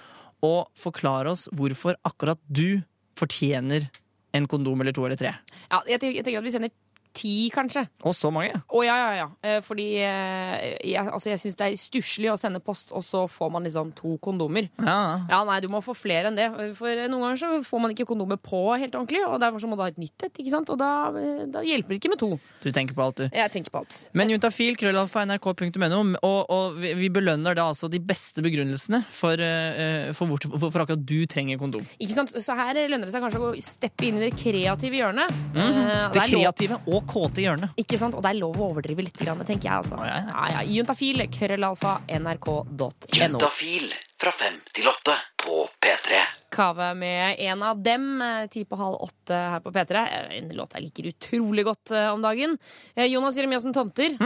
[0.45, 2.83] og forklare oss hvorfor akkurat du
[3.19, 3.89] fortjener
[4.35, 5.31] en kondom eller to eller tre.
[5.71, 6.73] ja jeg tenker at vi sender
[7.15, 7.85] ti, kanskje.
[8.05, 8.59] Og så mange.
[8.69, 9.27] Å ja, ja, ja.
[9.45, 13.25] Eh, Fordi eh, jeg, altså, jeg syns det er stusslig å sende post, og så
[13.31, 14.69] får man liksom to kondomer.
[14.83, 14.99] Ja.
[15.31, 16.49] Ja, nei, du må få flere enn det.
[16.79, 19.79] For noen ganger så får man ikke kondomer på helt ordentlig, og derfor så må
[19.79, 20.73] du ha et nytt et, ikke sant?
[20.75, 22.31] Og da, eh, da hjelper det ikke med to.
[22.65, 23.29] Du tenker på alt, du.
[23.31, 23.99] Jeg tenker på alt.
[24.17, 30.11] Men juntafil, krøllalfa, nrk.no, og, og vi, belønner da altså de beste begrunnelsene for, eh,
[30.17, 31.87] for, for, for akkurat du trenger kondom.
[32.03, 32.35] Ikke sant?
[32.35, 35.31] Så her lønner det seg kanskje å steppe inn i det kreative hjørnet.
[35.55, 35.81] Mm.
[36.15, 37.75] Det kreative og kåte hjørnet.
[37.81, 38.15] Ikke sant?
[38.15, 39.83] Og det er lov å overdrive litt, grann, tenker jeg.
[39.83, 39.99] Altså.
[40.05, 40.63] Ja, Ja, ja.
[40.75, 42.91] Juntafil, krøllalfa, nrk.no.
[43.15, 46.23] Juntafil fra fem til åtte på P3.
[46.55, 50.05] Kave med en av dem, eh, ti på halv åtte her på P3.
[50.07, 52.57] Eh, En låt jeg liker utrolig godt eh, om dagen.
[52.97, 54.17] Jonas Jeremiassen Tomter.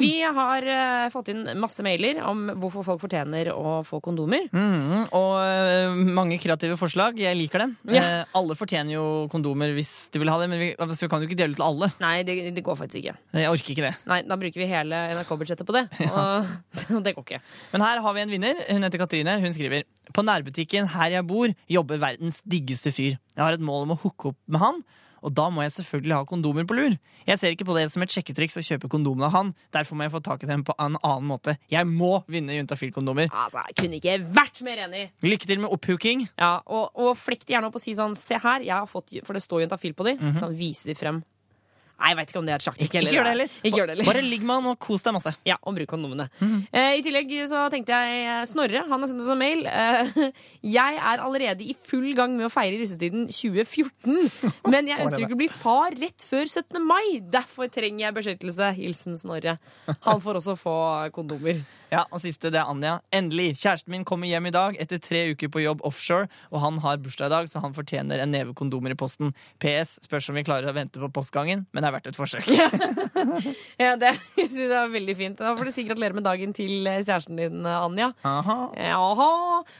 [0.00, 4.48] Vi har uh, fått inn masse mailer om hvorfor folk fortjener å få kondomer.
[4.52, 7.18] Mm, og uh, mange kreative forslag.
[7.22, 7.74] Jeg liker dem.
[7.88, 8.02] Ja.
[8.02, 11.24] Uh, alle fortjener jo kondomer hvis de vil ha det, men vi, altså, vi kan
[11.24, 11.90] jo ikke dele ut til alle.
[12.02, 13.16] Nei, det, det går faktisk ikke.
[13.40, 13.94] Jeg orker ikke det.
[14.10, 15.86] Nei, Da bruker vi hele NRK-budsjettet på det.
[16.08, 16.52] Og,
[16.98, 17.42] og det går ikke.
[17.72, 18.62] Men her har vi en vinner.
[18.68, 19.38] Hun heter Katrine.
[19.42, 23.18] Hun skriver På nærbutikken her jeg bor, jobber verdens diggeste fyr.
[23.36, 24.82] Jeg har et mål om å hooke opp med han.
[25.22, 26.96] Og da må jeg selvfølgelig ha kondomer på lur.
[27.28, 29.54] Jeg ser ikke på det som et sjekketriks å kjøpe kondomene av han.
[29.74, 31.56] Derfor må jeg få tak i dem på en annen måte.
[31.72, 33.30] Jeg må vinne Juntafil-kondomer.
[33.32, 35.06] Altså, Jeg kunne ikke vært mer enig.
[35.26, 36.28] Lykke til med opphooking.
[36.38, 39.12] Ja, og, og flekk de gjerne opp og si sånn Se her, jeg har fått
[39.26, 40.16] For det står Juntafil på de.
[40.38, 41.22] Sånn, Vise de frem.
[41.98, 42.88] Nei, jeg vet ikke om det er et sjakktrekk.
[42.94, 43.54] Ikke gjør det heller.
[43.58, 44.06] Ikke gjør det heller.
[44.06, 45.32] Bare ligg med han og kos deg masse.
[45.48, 46.28] Ja, og bruk kondomene.
[46.70, 49.64] eh, I tillegg så tenkte jeg eh, Snorre, han har sendt oss en mail.
[49.66, 50.20] Eh,
[50.78, 54.30] jeg er allerede i full gang med å feire russetiden 2014.
[54.72, 56.78] Men jeg ønsker ikke å bli far rett før 17.
[56.86, 57.18] mai.
[57.34, 58.70] Derfor trenger jeg beskyttelse.
[58.78, 59.58] Hilsen Snorre.
[60.06, 60.76] Han får også få
[61.18, 61.64] kondomer.
[61.88, 62.98] Ja, og siste, det er Anja.
[63.16, 63.54] Endelig!
[63.62, 66.98] Kjæresten min kommer hjem i dag etter tre uker på jobb offshore, og han har
[67.00, 69.30] bursdag i dag, så han fortjener en neve kondomer i posten.
[69.62, 72.44] PS spørs om vi klarer å vente på postgangen, men det er verdt et forsøk.
[73.80, 75.40] Ja, det jeg synes jeg var veldig fint.
[75.40, 78.10] Da får du sikkert gratulerer med dagen til eh, kjæresten din, Anja.
[78.28, 78.58] Aha.
[78.76, 79.30] Jaha.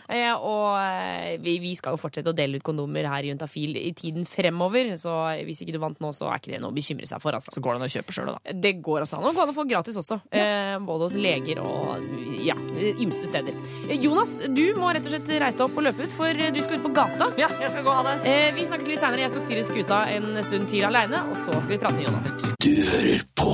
[0.09, 3.77] Eh, Og eh, vi, vi skal jo fortsette å dele ut kondomer her i Juntafil
[3.83, 6.79] i tiden fremover, så hvis ikke du vant nå, så er ikke det noe å
[6.79, 7.53] bekymre seg for, altså.
[7.53, 8.57] Så går det an å kjøpe sjøl, da.
[8.65, 9.29] Det går også an.
[9.29, 10.23] Og går an å få gratis også.
[10.33, 10.79] Ja.
[10.89, 11.98] både hos leger og
[12.45, 12.57] ja,
[12.99, 13.57] ymse steder.
[13.89, 16.81] Jonas, du må rett og slett reise deg opp og løpe ut, for du skal
[16.81, 17.31] ut på gata.
[17.41, 18.17] Ja, jeg skal gå av det.
[18.31, 19.25] Eh, vi snakkes litt seinere.
[19.27, 22.49] Jeg skal styre skuta en stund til aleine, og så skal vi prate med Jonas.
[22.59, 23.49] Du hører på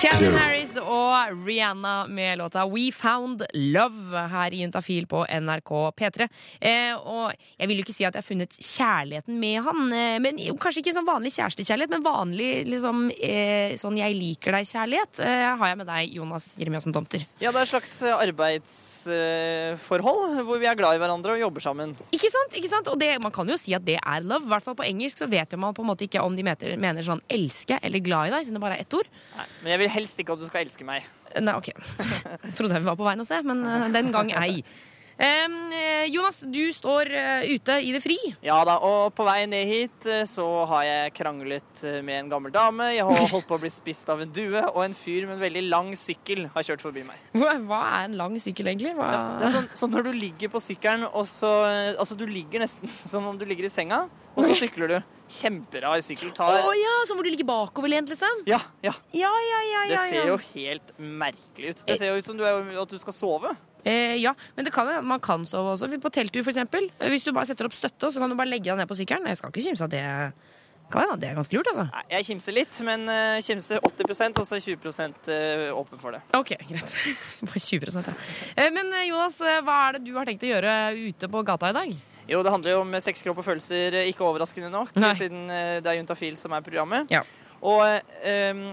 [0.00, 6.28] Kevin Harris og Rihanna med låta We Found Love her i Juntafil på NRK P3.
[6.60, 10.16] Eh, og jeg vil jo ikke si at jeg har funnet kjærligheten med han, eh,
[10.22, 15.29] men kanskje ikke sånn vanlig kjærestekjærlighet, men vanlig liksom eh, sånn jeg liker deg-kjærlighet eh,
[15.60, 17.20] har jeg med deg, Jonas Jeremiassen Tomter.
[17.42, 21.88] Ja, det er et slags arbeidsforhold hvor vi er glad i hverandre og jobber sammen.
[22.14, 22.52] Ikke sant?
[22.58, 22.86] ikke sant?
[22.92, 24.44] Og det, man kan jo si at det er love.
[24.48, 26.42] I hvert fall på engelsk så vet jo man på en måte ikke om de
[26.46, 29.08] mener, mener sånn elske eller glad i deg, siden det bare er ett ord.
[29.38, 31.00] Nei, men jeg vil helst ikke at du skal elske meg.
[31.38, 31.68] Nei, ok.
[32.58, 34.64] Trodde jeg vi var på vei noe sted, men eh, den gang ei.
[35.20, 38.16] Eh, Jonas, du står eh, ute i det fri.
[38.44, 42.54] Ja da, og på vei ned hit eh, så har jeg kranglet med en gammel
[42.54, 42.86] dame.
[42.94, 45.44] Jeg har holdt på å bli spist av en due, og en fyr med en
[45.44, 47.20] veldig lang sykkel har kjørt forbi meg.
[47.36, 48.94] Hva, hva er en lang sykkel, egentlig?
[48.96, 49.10] Hva?
[49.42, 51.50] Det er sånn, sånn når du ligger på sykkelen, og så
[52.00, 54.98] Altså, du ligger nesten som om du ligger i senga, og så sykler du.
[55.30, 56.32] Kjemperar sykkel.
[56.32, 58.40] Å Oh, ja, sånn hvor du ligger bakoverlent, liksom?
[58.48, 58.94] Ja, ja.
[59.14, 59.84] Ja, ja, ja.
[59.90, 61.84] Det ser jo helt merkelig ut.
[61.86, 63.52] Det ser jo ut som du er, at du skal sove.
[63.84, 65.90] Eh, ja, men det kan jo man kan sove også.
[66.02, 66.90] På telttur, for eksempel.
[67.12, 69.28] Hvis du bare setter opp støtte, så kan du bare legge deg ned på sykkelen.
[69.30, 70.04] Jeg skal ikke kimse av det
[70.90, 71.84] kan hende det er ganske lurt, altså.
[71.86, 76.16] Nei, Jeg kimser litt, men uh, kimser 80% og så er 20 eh, åpen for
[76.16, 76.22] det.
[76.34, 76.94] Ok, greit.
[77.46, 78.14] Bare 20 ja.
[78.56, 81.44] Eh, Men eh, Jonas, eh, hva er det du har tenkt å gjøre ute på
[81.46, 81.94] gata i dag?
[82.30, 85.14] Jo, det handler jo om sex, kropp og følelser, eh, ikke overraskende nok, Nei.
[85.18, 87.10] siden eh, det er Juntafil som er programmet.
[87.14, 87.22] Ja.
[87.62, 87.84] Og
[88.26, 88.66] eh,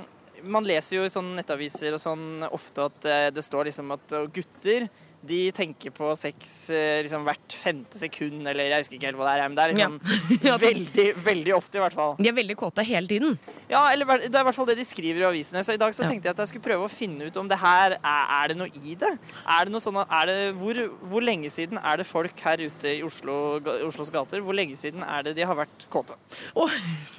[0.48, 4.18] man leser jo i sånne nettaviser og sånn ofte at eh, det står liksom at
[4.34, 4.88] gutter
[5.28, 9.28] de tenker på sex eh, liksom hvert femte sekund, eller jeg husker ikke helt hva
[9.30, 12.16] det er, men det er liksom Ja, veldig, veldig ofte i hvert fall.
[12.20, 13.38] De er veldig kåte hele tiden.
[13.68, 15.60] Ja, eller det er i hvert fall det de skriver i avisene.
[15.68, 16.10] Så i dag så Ja.
[16.14, 18.58] tenkte jeg at jeg skulle prøve å finne ut om det her er, er det
[18.62, 19.10] noe i det.
[19.44, 20.80] Er det noe sånn at, er hvor,
[21.12, 25.04] hvor lenge siden er det folk her ute i Oslo, Oslos gater Hvor lenge siden
[25.04, 26.16] er det de har vært kåte?
[26.56, 26.72] Oh,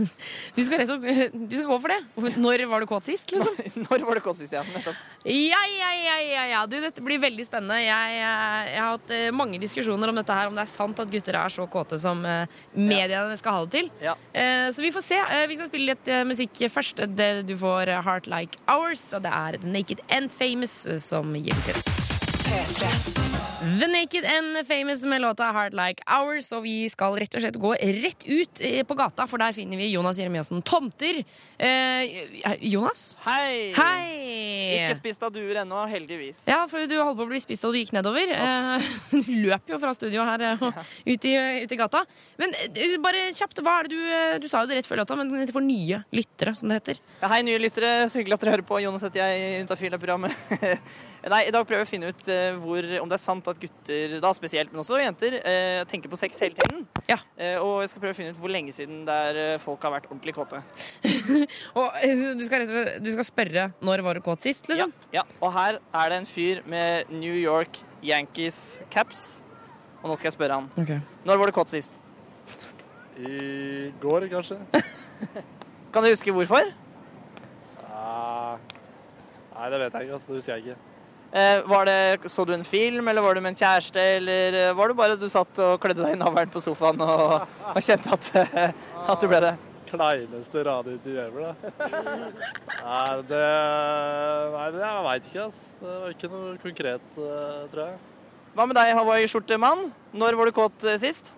[0.56, 2.38] du skal, rett og, du skal gå for det.
[2.40, 3.54] Når var du kåt sist, liksom?
[3.88, 4.64] Når var du kåt sist ja.
[4.72, 4.96] Nettopp.
[5.28, 6.60] Ja, ja, ja, ja, ja.
[6.66, 7.76] Du, dette blir veldig spennende.
[7.82, 11.02] Jeg, jeg, jeg har hatt eh, mange diskusjoner om dette her, om det er sant
[11.04, 13.90] at gutter er så kåte som eh, mediene skal ha det til.
[14.00, 14.16] Ja.
[14.32, 15.20] Eh, Så vi får se.
[15.20, 17.04] Eh, Vi skal spille litt eh, musikk først.
[17.18, 21.36] Det du får eh, Heart Like Ours, og det er Naked and Famous eh, som
[21.36, 23.27] gir til.
[23.58, 27.56] The Naked and Famous med låta Heart Like Ours, og vi skal rett og slett
[27.58, 31.18] gå rett ut eh, på gata, for der finner vi Jonas Jeremiassen Tomter.
[31.58, 33.16] Eh, Jonas?
[33.24, 33.72] Hei!
[33.74, 34.76] Hei!
[34.76, 36.44] Ikke spist av duer ennå, heldigvis.
[36.46, 38.30] Ja, for du holdt på å bli spist og du gikk nedover.
[38.30, 38.86] Eh,
[39.26, 40.78] Du løp jo fra studio her eh, og
[41.10, 42.04] ut i, ut i gata.
[42.38, 42.54] Men
[43.02, 45.66] bare kjapt, hva er det du Du sa jo det rett før låta, men for
[45.66, 47.02] nye lyttere, som det heter.
[47.24, 47.92] Ja, hei, nye lyttere.
[48.06, 48.78] Så hyggelig at dere hører på.
[48.86, 50.38] Jonas heter jeg i Juntafil-programmet.
[51.26, 53.58] Nei, I dag prøver jeg å finne ut eh, hvor, om det er sant at
[53.58, 56.84] gutter, da spesielt, men også jenter, eh, tenker på sex hele tiden.
[57.10, 57.18] Ja.
[57.34, 60.08] Eh, og jeg skal prøve å finne ut hvor lenge siden der folk har vært
[60.12, 60.62] ordentlig kåte.
[61.78, 61.98] Og
[62.38, 64.94] du skal, rett du skal spørre når var du kåt sist, liksom?
[65.10, 65.26] Ja, ja.
[65.42, 69.28] Og her er det en fyr med New York Yankees-caps.
[70.02, 70.68] Og nå skal jeg spørre han.
[70.78, 71.02] Okay.
[71.26, 71.94] Når var du kåt sist?
[73.18, 74.60] I går, kanskje?
[75.92, 76.70] Kan du huske hvorfor?
[79.58, 80.14] Nei, det vet jeg ikke.
[80.14, 80.30] altså.
[80.30, 80.97] Det husker jeg ikke.
[81.32, 84.74] Eh, var det, så du en film, eller var du med en kjæreste, eller eh,
[84.76, 88.14] var det bare du satt og klødde deg i navlen på sofaen og, og kjente
[88.16, 88.70] at, eh,
[89.04, 89.50] at du ble det?
[89.90, 91.72] Kleineste radiointervju da.
[92.88, 93.42] Nei, det
[94.54, 95.58] Nei, det jeg veit ikke, ass.
[95.80, 97.98] Det var ikke noe konkret, tror jeg.
[98.56, 99.84] Hva med deg, hawaiiskjortemann?
[100.16, 101.34] Når var du kåt sist?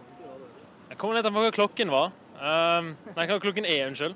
[0.91, 2.15] Jeg kommer litt an på hva klokken var.
[2.39, 4.15] Um, nei, hva klokken er, unnskyld.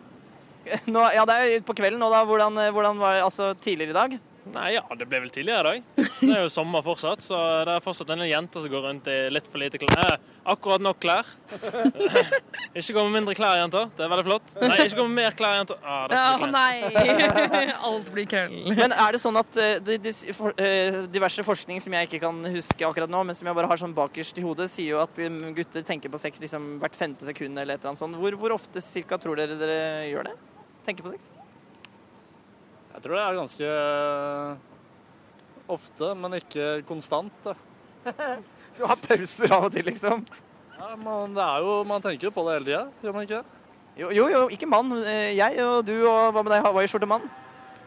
[0.94, 2.22] Nå, ja, det er på kvelden nå, da.
[2.26, 4.16] Hvordan, hvordan var det altså, tidligere i dag?
[4.52, 6.08] Nei, ja, det ble vel tidligere i dag.
[6.20, 9.16] Det er jo sommer fortsatt, så det er fortsatt en jente som går rundt i
[9.32, 10.02] litt for lite klær.
[10.04, 11.30] Eh, akkurat nok klær.
[12.76, 13.88] ikke gå med mindre klær, jenter.
[13.96, 14.56] Det er veldig flott.
[14.60, 15.80] Nei, ikke gå med mer klær, jenter.
[15.80, 16.52] Ah, kleint.
[16.52, 17.72] nei!
[17.90, 18.56] Alt blir krøll.
[18.76, 22.20] Men er det sånn at eh, de, de, for, eh, diverse forskning som jeg ikke
[22.26, 25.00] kan huske akkurat nå, men som jeg bare har sånn bakerst i hodet, sier jo
[25.02, 28.20] at um, gutter tenker på sex liksom hvert femte sekund eller et eller annet sånt.
[28.20, 30.36] Hvor, hvor ofte cirka tror dere dere gjør det?
[30.84, 31.32] Tenker på sex?
[32.94, 33.68] Jeg tror det er ganske
[35.74, 37.54] ofte, men ikke konstant.
[38.74, 40.24] Du har pauser av og til, liksom?
[40.74, 43.36] Ja, men det er jo, Man tenker jo på det hele tida, gjør man ikke
[43.38, 43.60] det?
[44.00, 44.90] Jo, jo, jo ikke mann.
[45.06, 47.28] Eh, Jeg og du, og hva med deg, hawaiiskjortemann?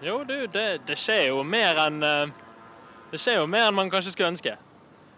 [0.05, 2.31] Jo, du, det, det skjer jo mer enn eh,
[3.11, 4.55] Det skjer jo mer enn man kanskje skulle ønske.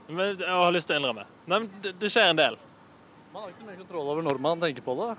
[0.09, 1.27] Men jeg har lyst til å innrømme.
[1.45, 2.57] Nei, men det, det skjer en del.
[3.29, 5.11] Man har ikke mer kontroll over når man tenker på det.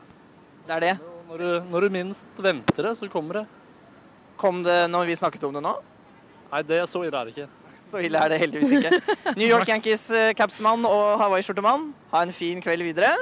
[0.66, 0.94] Det er det.
[1.30, 3.46] Når du, når du minst venter det, så kommer det.
[4.40, 5.74] Kom det når vi snakket om det nå?
[6.50, 7.48] Nei, det er så ille er det ikke.
[7.90, 9.16] Så ille er det heldigvis ikke.
[9.40, 13.12] New York Yankees eh, og Hawaii-skjortemann, ha en fin kveld videre.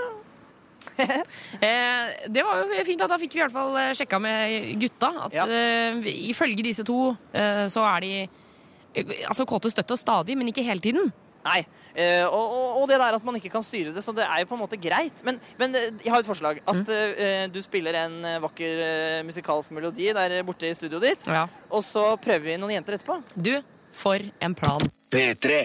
[1.62, 4.80] Eh, det var jo fint at da fikk vi i hvert fall eh, sjekka med
[4.82, 5.44] gutta at Ja.
[5.46, 6.00] eh,
[6.32, 10.64] ifølge disse to eh, så er de eh, altså kåte støtt og stadig, men ikke
[10.66, 11.12] hele tiden.
[11.48, 11.62] Nei.
[11.98, 14.44] Eh, og, og, og det der at man ikke kan styre det, så det er
[14.44, 15.24] jo på en måte greit.
[15.26, 16.60] Men, men eh, jeg har et forslag.
[16.68, 21.46] At eh, du spiller en vakker eh, musikalsk melodi der borte i studioet ditt, Ja.
[21.72, 23.18] og så prøver vi noen jenter etterpå.
[23.34, 23.56] Du,
[23.98, 24.84] for en plan.
[25.10, 25.56] P3.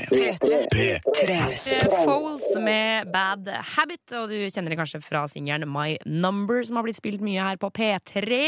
[0.74, 6.80] Eh, Foles med Bad Habit, og du kjenner det kanskje fra singelen My Number, som
[6.80, 8.40] har blitt spilt mye her på P3.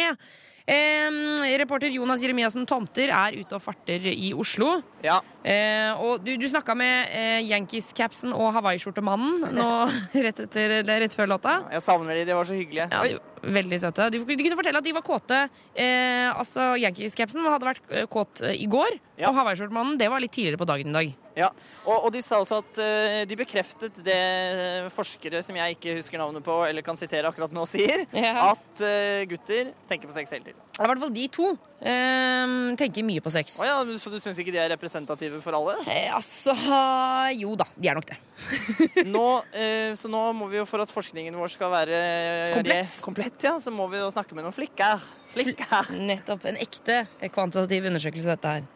[0.65, 1.19] Eh,
[1.61, 4.79] reporter Jonas Jeremiassen Tomter er ute og farter i Oslo.
[5.05, 5.19] Ja.
[5.45, 9.67] Eh, og du, du snakka med eh, Yankees-capsen og hawaiiskjortemannen nå
[10.25, 11.60] rett, etter, rett før låta.
[11.75, 12.88] Jeg savner de, de var så hyggelige.
[12.89, 14.08] Ja, de, var veldig søte.
[14.15, 15.43] De, de kunne fortelle at de var kåte.
[15.77, 19.29] Eh, altså Yankees-capsen hadde vært kåt i går, Ja.
[19.29, 21.13] og hawaiiskjortemannen det var litt tidligere på dagen i dag.
[21.36, 21.49] Ja,
[21.84, 26.19] og, og de sa også at eh, de bekreftet det forskere som jeg ikke husker
[26.21, 28.05] navnet på eller kan sitere akkurat nå, sier.
[28.15, 28.53] Ja.
[28.53, 30.62] At eh, gutter tenker på sex hele tiden.
[30.79, 31.49] I hvert fall de to
[31.81, 33.57] eh, tenker mye på sex.
[33.61, 35.75] Oh ja, så du syns ikke de er representative for alle?
[35.91, 36.55] Eh, altså
[37.35, 38.17] Jo da, de er nok det.
[39.15, 43.01] Nå, eh, så nå må vi jo, for at forskningen vår skal være eh, Komplett.
[43.05, 45.03] komplett ja, så må vi jo snakke med noen flikker.
[45.35, 45.91] Flikker.
[45.99, 46.45] Nettopp.
[46.51, 48.71] En ekte eh, kvantitativ undersøkelse, dette her.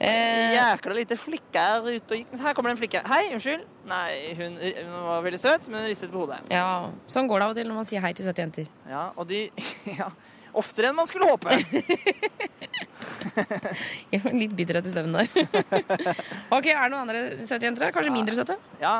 [0.00, 2.30] Eh, Jækla lite flikker ute og gikk.
[2.40, 3.02] Her kommer det en flikke.
[3.04, 3.66] Hei, unnskyld.
[3.90, 6.38] Nei, hun, hun var veldig søt, men hun ristet på hodet.
[6.48, 8.70] ja, sånn går det av og til når man sier hei til søte jenter.
[8.88, 9.42] Ja, og de
[10.00, 10.08] Ja,
[10.56, 11.48] oftere enn man skulle håpe.
[14.10, 15.28] Jeg var litt bitterhet i stemmen der.
[16.56, 17.94] ok, Er det noen andre søte jenter her?
[17.94, 18.56] Kanskje mindre søte?
[18.80, 18.92] Ja,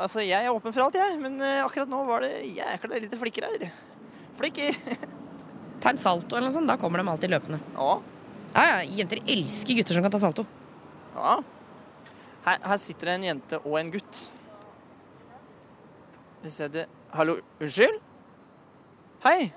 [0.00, 1.18] altså, jeg er åpen for alt, jeg.
[1.22, 3.68] Men eh, akkurat nå var det jækla lite flikker her.
[4.40, 4.78] Flikker.
[5.82, 6.70] Ta en salto eller noe sånt.
[6.70, 7.60] Da kommer de alltid løpende.
[7.76, 7.92] Ja.
[8.54, 10.46] Ja, ja, Jenter elsker gutter som kan ta salto.
[11.14, 11.38] ja.
[12.48, 14.20] Her, her sitter det en jente og en gutt.
[16.40, 17.98] Hvis jeg det Hallo, unnskyld?
[19.24, 19.50] Hei.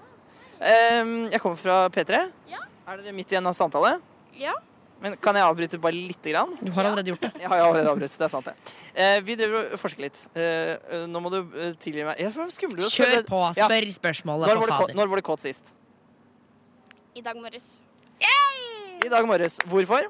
[0.61, 2.19] Em, jeg kommer fra P3.
[2.51, 2.59] Ja.
[2.87, 3.95] Er dere midt i en samtale?
[4.37, 4.53] Ja.
[5.01, 6.51] Men Kan jeg avbryte bare lite grann?
[6.61, 7.31] Du har allerede gjort det.
[7.41, 8.13] Jeg har allerede avbrutt.
[8.19, 8.73] Det er sant, det.
[8.93, 10.19] Eh, vi driver og forsker litt.
[10.37, 13.39] Eh, nå må du eh, tilgi meg Jeg får skumle Kjør på, på.
[13.57, 13.65] Ja.
[13.65, 14.99] Spør spørsmålet, Når for var, du, kåt- fader.
[14.99, 15.73] når var du kåt sist?
[17.17, 17.71] I dag morges.
[19.01, 19.57] I dag morges.
[19.65, 20.05] Hvorfor?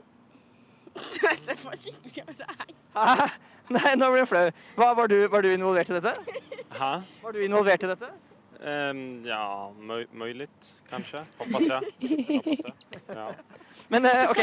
[0.91, 2.67] Du vet, det var skikkelig være.
[2.97, 3.29] Hæ?
[3.77, 4.43] Nei, nå ble jeg flau.
[4.75, 6.11] Var, du, var du involvert i dette?
[6.75, 6.91] Hæ?
[7.23, 8.09] Var du involvert i dette?
[8.61, 9.41] Ehm, ja,
[10.13, 11.23] møyligt, kanskje.
[11.39, 11.81] Hoppas jeg.
[12.29, 12.83] Hoppas.
[13.09, 13.27] Ja.
[13.91, 14.41] Men eh, OK,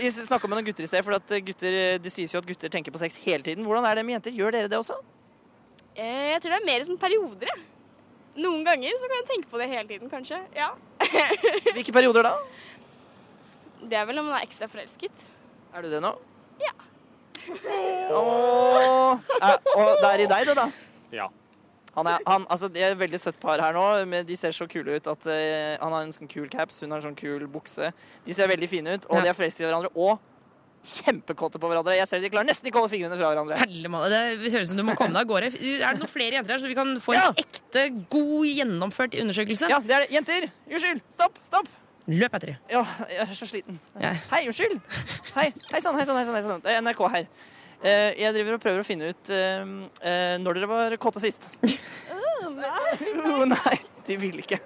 [0.00, 1.04] vi snakka med noen gutter i sted.
[1.06, 3.66] For at eh, gutter, eh, Det sies jo at gutter tenker på sex hele tiden.
[3.68, 4.34] Hvordan er det med jenter?
[4.34, 4.96] Gjør dere det også?
[5.94, 7.66] Eh, Jeg tror det er mer sånn perioder, jeg.
[8.40, 10.38] Noen ganger så kan jeg tenke på det hele tiden, kanskje.
[10.56, 10.70] Ja.
[11.76, 12.34] Hvilke perioder da?
[13.80, 15.26] Det er vel om man er ekstra forelsket.
[15.74, 16.14] Er du det nå?
[16.62, 16.72] Ja.
[17.50, 20.66] Åh, eh, og det er i deg, det, da?
[21.20, 21.28] ja.
[21.96, 23.84] Han er, han, altså, det er et veldig søtt par her nå.
[24.06, 26.90] Men de ser så kule ut at uh, Han har en sånn kul caps, hun
[26.94, 27.92] har en sånn kul bukse.
[28.26, 29.22] De ser veldig fine ut, og Ja.
[29.26, 29.90] de er forelsket i hverandre.
[29.96, 30.18] Og
[30.80, 31.92] kjempekåte på hverandre.
[31.98, 33.58] Jeg ser De klarer nesten ikke å holde fingrene fra hverandre.
[34.40, 35.50] Det ser ut som du må komme deg av gårde.
[35.60, 37.32] Er det noen flere jenter her, så vi kan få en Ja.
[37.36, 39.68] ekte, god, gjennomført undersøkelse?
[39.68, 40.10] Ja, det er det.
[40.14, 40.48] Jenter!
[40.70, 41.02] Unnskyld!
[41.12, 41.36] Stopp!
[41.44, 41.68] Stopp!
[42.08, 42.56] Løp etter dem.
[42.72, 43.76] Ja, jeg er så sliten.
[44.00, 44.14] Ja.
[44.32, 44.80] Hei, unnskyld!
[45.34, 46.62] Hei hei sann, hei sann, hei sann.
[46.64, 47.26] Det er NRK her.
[47.80, 49.70] Eh, jeg driver og prøver å finne ut eh,
[50.04, 51.46] eh, når dere var kåte sist.
[52.40, 53.74] Uh, nei,
[54.06, 54.56] de ville ikke.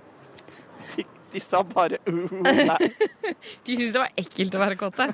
[0.95, 2.90] De, de sa bare uh, nei.
[3.66, 5.11] De syntes det var ekkelt å være kåte.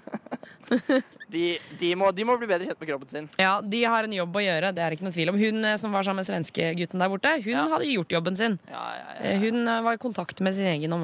[1.31, 1.45] De,
[1.79, 3.27] de, må, de må bli bedre kjent med kroppen sin.
[3.39, 5.39] Ja, de har en jobb å gjøre, det er ikke noe tvil om.
[5.39, 8.57] Hun eh, som var sammen med svenskegutten der borte, hun hadde gjort jobben sin.
[8.67, 10.97] Eh, Hun eh, var i kontakt med sin egen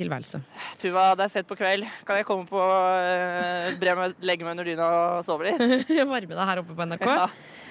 [0.00, 0.40] tilværelse.
[0.80, 1.84] Tuva, det er sett på kveld.
[2.08, 5.60] Kan jeg komme på uh, bre meg, legge meg under dyna og sove litt?
[6.14, 7.12] Varme deg her oppe på NRK.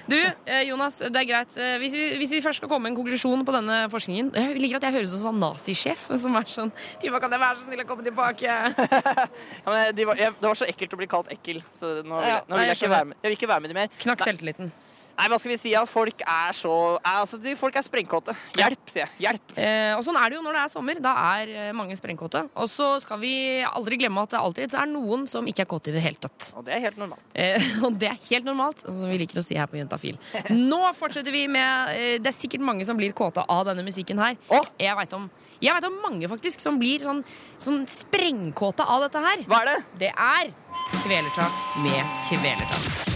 [0.06, 1.56] Du, eh, Jonas, det er greit.
[1.58, 4.60] Eh, Hvis vi, hvis vi først skal komme med en konklusjon på denne forskningen Jeg
[4.62, 6.70] liker at jeg høres ut som en nazisjef som er sånn
[7.02, 8.46] Tuva, kan jeg være så snill å komme tilbake?
[9.66, 12.20] Ja, men de var, jeg, det var så ekkelt å bli kalt ekkel, så nå
[12.22, 13.78] vil jeg, nå vil jeg, jeg ikke være med, jeg vil ikke være med de
[13.80, 13.94] mer.
[14.04, 14.70] Knakk selvtilliten.
[15.16, 15.72] Nei, hva skal vi si?
[15.72, 18.34] Ja, folk er så altså, de, Folk er sprengkåte.
[18.58, 19.12] Hjelp, sier jeg.
[19.24, 19.54] Hjelp.
[19.56, 21.00] Eh, og sånn er det jo når det er sommer.
[21.02, 22.44] Da er eh, mange sprengkåte.
[22.52, 23.32] Og så skal vi
[23.64, 26.50] aldri glemme at det alltid er noen som ikke er kåte i det hele tatt.
[26.58, 27.24] Og det er helt normalt.
[27.32, 30.20] Eh, og det er helt normalt, som vi liker å si her på Juntafil.
[30.52, 34.20] Nå fortsetter vi med eh, Det er sikkert mange som blir kåte av denne musikken
[34.20, 34.36] her.
[34.76, 37.22] Jeg veit om jeg vet om mange faktisk som blir sånn,
[37.56, 39.46] sånn sprengkåte av dette her.
[39.48, 39.76] Hva er det?
[40.04, 40.52] Det er
[41.00, 43.15] Kvelertak med Kvelertak.